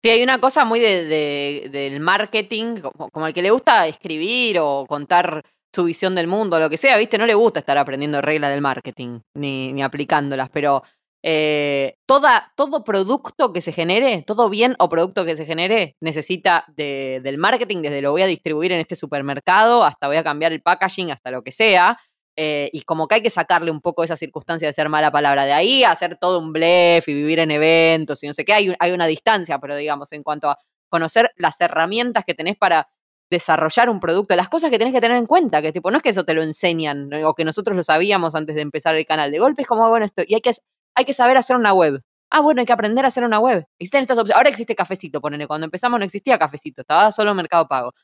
[0.04, 2.76] Sí, hay una cosa muy de, de- del marketing,
[3.10, 5.42] como, al que le gusta escribir o contar
[5.74, 7.18] su visión del mundo, lo que sea, ¿viste?
[7.18, 10.82] No le gusta estar aprendiendo reglas del marketing ni, ni aplicándolas, pero
[11.22, 16.64] eh, toda, todo producto que se genere, todo bien o producto que se genere, necesita
[16.76, 20.52] de- del marketing, desde lo voy a distribuir en este supermercado hasta voy a cambiar
[20.52, 21.98] el packaging, hasta lo que sea.
[22.40, 25.44] eh, y como que hay que sacarle un poco esa circunstancia de ser mala palabra
[25.44, 28.72] de ahí, hacer todo un blef y vivir en eventos y no sé qué, hay,
[28.78, 30.56] hay una distancia, pero digamos, en cuanto a
[30.88, 32.88] conocer las herramientas que tenés para
[33.30, 36.02] desarrollar un producto, las cosas que tenés que tener en cuenta, que tipo, no es
[36.02, 39.30] que eso te lo enseñan o que nosotros lo sabíamos antes de empezar el canal,
[39.32, 40.52] de golpe es como, bueno, esto, y hay que,
[40.98, 42.02] hay que saber hacer una web.
[42.28, 43.64] Ah, bueno, hay que aprender a hacer una web.
[43.78, 44.36] Existen estas opciones.
[44.36, 45.46] Ahora existe Cafecito, ponele.
[45.46, 47.94] Cuando empezamos no existía Cafecito, estaba solo Mercado Pago.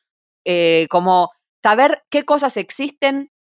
[0.46, 1.32] Eh, como
[1.62, 3.32] saber qué cosas existen,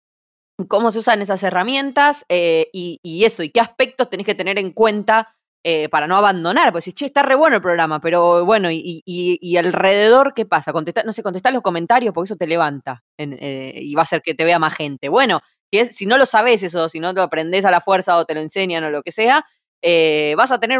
[0.67, 4.71] cómo se usan esas herramientas eh, y, eso, y qué aspectos tenés que tener en
[4.71, 6.71] cuenta eh, para no abandonar.
[6.71, 10.73] Pues si, che, está re bueno el programa, pero bueno, y, alrededor, ¿qué pasa?
[10.73, 14.33] Contestar, no sé, contestar los comentarios porque eso te levanta y va a hacer que
[14.33, 15.09] te vea más gente.
[15.09, 15.41] Bueno,
[15.80, 18.34] es- si no lo sabes eso, si no lo aprendés a la fuerza o te
[18.36, 19.45] lo enseñan o lo que sea,
[19.82, 20.80] eh, vas a tener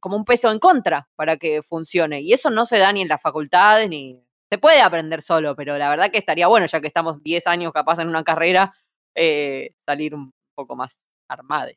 [0.00, 2.20] como un peso en contra para que funcione.
[2.22, 4.20] Y eso no se da ni en las facultades, ni...
[4.50, 7.72] Se puede aprender solo, pero la verdad que estaría bueno, ya que estamos 10 años
[7.72, 8.72] capaz en una carrera,
[9.16, 11.76] eh, salir un poco más armades.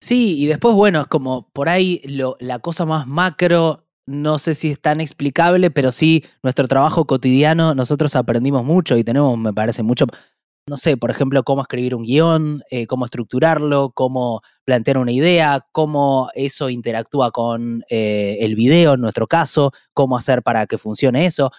[0.00, 2.02] Sí, y después, bueno, es como por ahí
[2.40, 7.74] la cosa más macro, no sé si es tan explicable, pero sí, nuestro trabajo cotidiano,
[7.74, 10.06] nosotros aprendimos mucho y tenemos, me parece, mucho,
[10.66, 15.66] no sé, por ejemplo, cómo escribir un guion, eh, cómo estructurarlo, cómo plantear una idea,
[15.72, 21.26] cómo eso interactúa con eh, el video en nuestro caso, cómo hacer para que funcione
[21.26, 21.50] eso.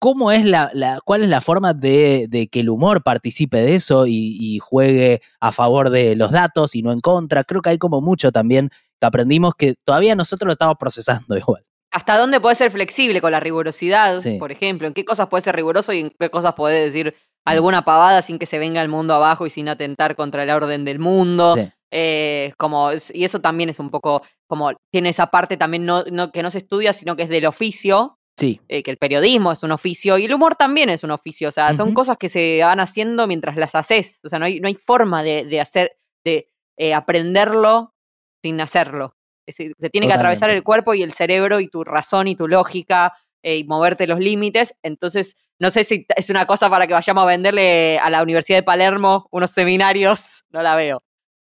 [0.00, 3.74] ¿Cómo es la, la- cuál es la forma de, de que el humor participe de
[3.74, 7.42] eso y, y juegue a favor de los datos y no en contra?
[7.44, 8.70] Creo que hay como mucho también
[9.00, 11.64] que aprendimos que todavía nosotros lo estamos procesando igual.
[11.90, 14.36] ¿Hasta dónde puedes ser flexible con la rigurosidad, Sí.
[14.38, 14.86] por ejemplo?
[14.86, 17.14] ¿En qué cosas puedes ser riguroso y en qué cosas podés decir
[17.52, 20.84] alguna pavada sin que se venga el mundo abajo y sin atentar contra el orden
[20.84, 21.54] del mundo?
[21.56, 21.68] Sí.
[21.90, 26.30] Eh, como, y eso también es un poco, como tiene esa parte también no, no-
[26.32, 29.64] que no se estudia, sino que es del oficio, Sí, eh, que el periodismo es
[29.64, 31.48] un oficio y el humor también es un oficio.
[31.48, 34.20] O sea, son cosas que se van haciendo mientras las haces.
[34.22, 37.94] O sea, no hay, no hay forma de, de hacer, de eh, aprenderlo
[38.40, 39.16] sin hacerlo.
[39.44, 42.36] Es decir, te tiene que atravesar el cuerpo y el cerebro y tu razón y
[42.36, 43.12] tu lógica
[43.42, 44.74] eh, y moverte los límites.
[44.82, 48.58] Entonces, no sé si es una cosa para que vayamos a venderle a la Universidad
[48.58, 50.44] de Palermo unos seminarios.
[50.50, 50.98] No la veo.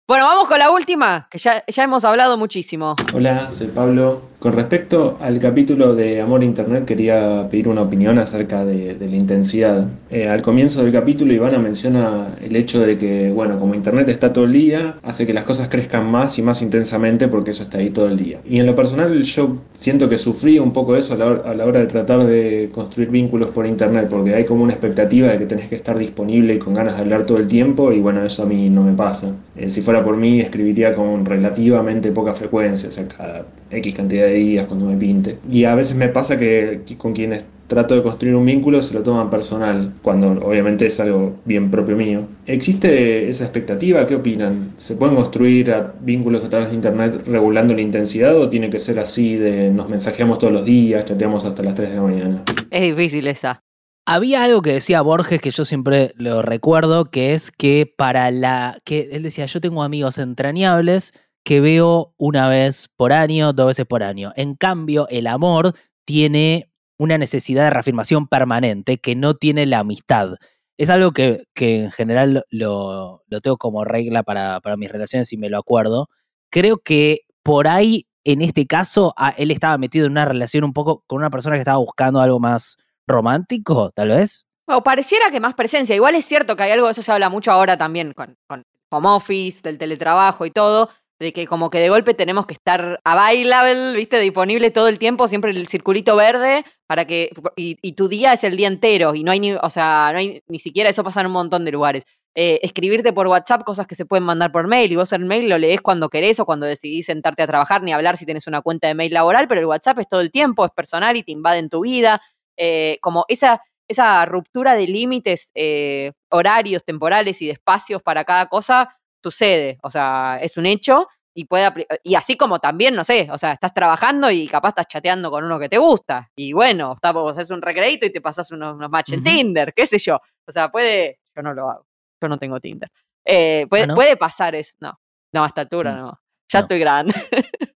[0.09, 2.95] Bueno, vamos con la última, que ya, ya hemos hablado muchísimo.
[3.13, 4.23] Hola, soy Pablo.
[4.47, 9.17] Con respecto al capítulo de Amor Internet, quería pedir una opinión acerca de, de la
[9.17, 9.89] intensidad.
[10.09, 14.33] Eh, al comienzo del capítulo, Ivana menciona el hecho de que, bueno, como Internet está
[14.33, 17.79] todo el día, hace que las cosas crezcan más y más intensamente porque eso está
[17.79, 18.39] ahí todo el día.
[18.49, 21.53] Y en lo personal, yo siento que sufrí un poco eso a la, hora, a
[21.53, 25.39] la hora de tratar de construir vínculos por Internet, porque hay como una expectativa de
[25.39, 28.25] que tenés que estar disponible y con ganas de hablar todo el tiempo, y bueno,
[28.25, 29.35] eso a mí no me pasa.
[29.57, 34.27] Eh, si fuera por mí, escribiría con relativamente poca frecuencia, o sea, cada X cantidad
[34.27, 35.39] de días cuando me pinte.
[35.51, 39.03] Y a veces me pasa que con quienes trato de construir un vínculo se lo
[39.03, 42.23] toman personal, cuando obviamente es algo bien propio mío.
[42.47, 44.07] ¿Existe esa expectativa?
[44.07, 44.71] ¿Qué opinan?
[44.79, 48.79] ¿Se pueden construir a- vínculos a través de Internet regulando la intensidad o tiene que
[48.79, 52.43] ser así de nos mensajeamos todos los días, chateamos hasta las 3 de la mañana?
[52.71, 53.61] Es difícil esa.
[54.09, 58.79] Había algo que decía Borges que yo siempre lo recuerdo, que es que para la.
[58.85, 61.13] que él decía, yo tengo amigos entrañables
[61.47, 64.33] que veo una vez por año, dos veces por año.
[64.35, 65.75] En cambio, el amor
[66.05, 70.35] tiene una necesidad de reafirmación permanente que no tiene la amistad.
[70.77, 75.33] Es algo que, que en general lo, lo tengo como regla para, para mis relaciones
[75.33, 76.09] y me lo acuerdo.
[76.51, 81.05] Creo que por ahí, en este caso, él estaba metido en una relación un poco
[81.07, 82.77] con una persona que estaba buscando algo más
[83.07, 84.47] romántico, tal vez.
[84.67, 85.95] O pareciera que más presencia.
[85.95, 89.09] Igual es cierto que hay algo, eso se habla mucho ahora también con, con home
[89.09, 93.93] office, del teletrabajo y todo, de que como que de golpe tenemos que estar available,
[93.95, 94.21] ¿viste?
[94.21, 97.31] Disponible todo el tiempo, siempre el circulito verde, para que.
[97.57, 99.53] Y, y tu día es el día entero, y no hay ni.
[99.55, 102.05] O sea, no hay ni siquiera eso pasa en un montón de lugares.
[102.35, 105.49] Eh, escribirte por WhatsApp cosas que se pueden mandar por mail, y vos el mail
[105.49, 108.61] lo lees cuando querés o cuando decidís sentarte a trabajar, ni hablar si tenés una
[108.61, 111.33] cuenta de mail laboral, pero el WhatsApp es todo el tiempo, es personal y te
[111.33, 112.21] invade en tu vida.
[112.59, 118.49] Eh, como esa, esa ruptura de límites eh, horarios, temporales y de espacios para cada
[118.49, 118.97] cosa
[119.31, 119.79] sucede.
[119.83, 123.53] O sea, es un hecho y puede y así como también, no sé, o sea,
[123.53, 126.31] estás trabajando y capaz estás chateando con uno que te gusta.
[126.37, 129.23] Y bueno, está, vos haces un recreito y te pasas unos, unos match en.
[129.23, 130.19] Tinder, qué sé yo.
[130.49, 131.19] O sea, puede.
[131.37, 131.87] Yo no lo hago.
[132.23, 132.91] Yo no tengo Tinder.
[133.27, 133.95] Eh, puede, ¿no?
[133.95, 134.75] puede pasar eso.
[134.81, 134.99] No.
[135.35, 136.21] No, a esta altura Mm, no.
[136.53, 136.65] Ya no.
[136.65, 137.15] estoy grande.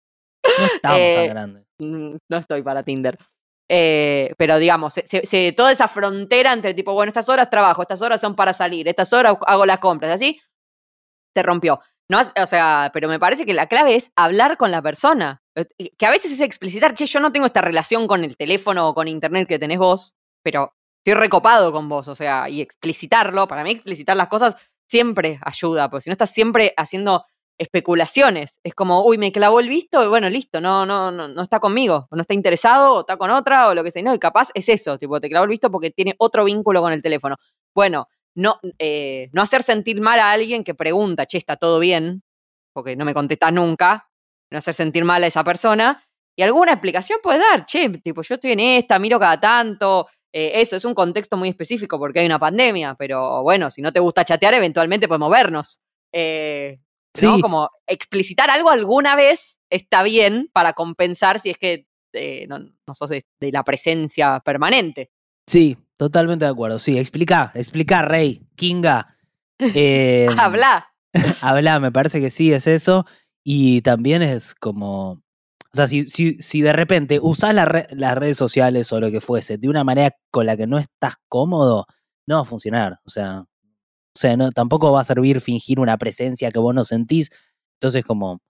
[0.58, 1.64] No estamos Eh, tan grandes.
[1.78, 3.18] Mm, no estoy para Tinder.
[3.70, 8.20] Eh, pero digamos, se- toda esa frontera entre tipo, bueno, estas horas trabajo, estas horas
[8.20, 10.40] son para salir, estas horas hago las compras, así,
[11.42, 11.80] rompió.
[12.10, 15.42] No, o sea, pero me parece que la clave es hablar con la persona.
[15.54, 18.88] Eh, Que a veces es explicitar, che, yo no tengo esta relación con el teléfono
[18.88, 20.74] o con internet que tenés vos, pero
[21.04, 24.56] estoy recopado con vos, o sea, y explicitarlo, para mí explicitar las cosas
[24.90, 27.24] siempre ayuda, porque si no estás siempre haciendo
[27.58, 28.60] especulaciones.
[28.62, 31.60] Es como, uy, me clavó el visto, y bueno, listo, no, no, no, no está
[31.60, 34.02] conmigo, o no está interesado, o está con otra, o lo que sea.
[34.02, 36.92] No, y capaz es eso, tipo, te clavó el visto porque tiene otro vínculo con
[36.92, 37.36] el teléfono.
[37.74, 38.08] Bueno,
[38.38, 42.22] no, eh, no hacer sentir mal a alguien que pregunta, che, ¿está todo bien?
[42.72, 44.08] Porque no me contestas nunca.
[44.50, 46.04] No hacer sentir mal a esa persona.
[46.36, 50.08] Y alguna explicación puedes dar, che, tipo, yo estoy en esta, miro cada tanto.
[50.32, 53.92] eh, eso es un contexto muy específico porque hay una pandemia, pero bueno, si no
[53.92, 55.80] te gusta chatear, eventualmente podemos vernos.
[56.12, 56.78] Eh,
[57.22, 57.40] ¿no?
[57.40, 62.94] Como explicitar algo alguna vez está bien para compensar si es que eh, no, no
[62.94, 65.10] sos de, de la presencia permanente.
[65.48, 66.78] Sí, totalmente de acuerdo.
[66.78, 69.14] Sí, explica, explica, Rey, Kinga.
[69.74, 70.86] Eh, Habla.
[71.42, 73.06] habla, me parece que sí, es eso.
[73.42, 75.10] Y también es como.
[75.10, 75.20] O
[75.74, 79.20] sea, si, si, si de repente usás la re- las redes sociales o lo que
[79.20, 81.86] fuese de una manera con la que no estás cómodo,
[82.26, 83.00] no va a funcionar.
[83.04, 83.46] O sea, o
[84.14, 87.30] sea no, tampoco va a servir fingir una presencia que vos no sentís.
[87.80, 88.40] Entonces, como.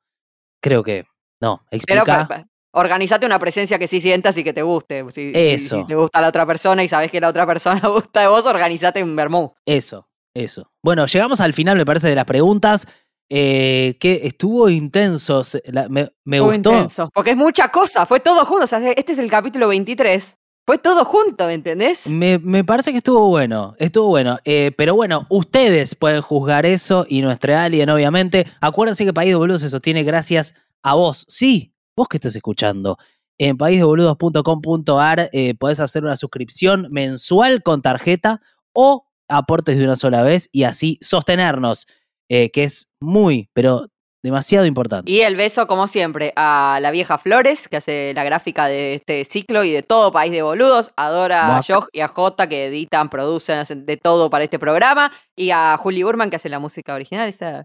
[0.63, 1.05] Creo que.
[1.41, 2.29] No, Pero explica.
[2.29, 5.05] pa- organizate una presencia que sí sientas y que te guste.
[5.11, 5.81] Si, Eso.
[5.81, 8.45] si te gusta la otra persona y sabes que la otra persona gusta de vos,
[8.47, 9.53] organizate un vermú.
[9.67, 10.71] Eso, eso.
[10.83, 12.87] Bueno, llegamos al final, me parece, de las preguntas.
[13.31, 15.43] eh, que estuvo intenso.
[15.67, 16.73] la- me me Estuvo gustó.
[16.73, 18.65] intenso, porque es mucha cosa, fue todo junto.
[18.65, 20.35] O sea, este es el capítulo 23.
[20.67, 22.07] Fue todo junto, ¿me entendés?
[22.07, 24.39] Me, me parece que estuvo bueno, estuvo bueno.
[24.45, 28.47] Eh, pero bueno, ustedes pueden juzgar eso y nuestro alien, obviamente.
[28.61, 31.25] Acuérdense que País de Boludos se sostiene gracias a vos.
[31.29, 32.97] Sí, vos que estés escuchando.
[33.39, 38.41] En paísdeboludos.com.ar eh, podés hacer una suscripción mensual con tarjeta
[38.73, 41.87] o aportes de una sola vez y así sostenernos,
[42.29, 43.89] eh, que es muy, pero
[44.23, 45.11] demasiado importante.
[45.11, 49.25] Y el beso, como siempre, a la vieja Flores, que hace la gráfica de este
[49.25, 50.91] ciclo y de todo País de Boludos.
[50.97, 51.63] Adora a.
[51.63, 55.13] Josh y a Jota, que editan, producen, hacen de todo para este programa.
[55.37, 57.29] Y a Juli Burman, que hace la música original.
[57.29, 57.65] Esa.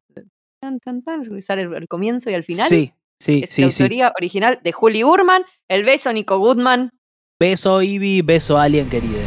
[0.62, 2.70] Tan, tan, tan, sale el, el comienzo y al final.
[2.70, 3.84] Sí, sí, es sí, la sí.
[3.84, 5.44] autoría original de Juli Burman.
[5.68, 6.92] El beso, Nico Goodman.
[7.40, 9.20] Beso, Ivy, beso, alien querido.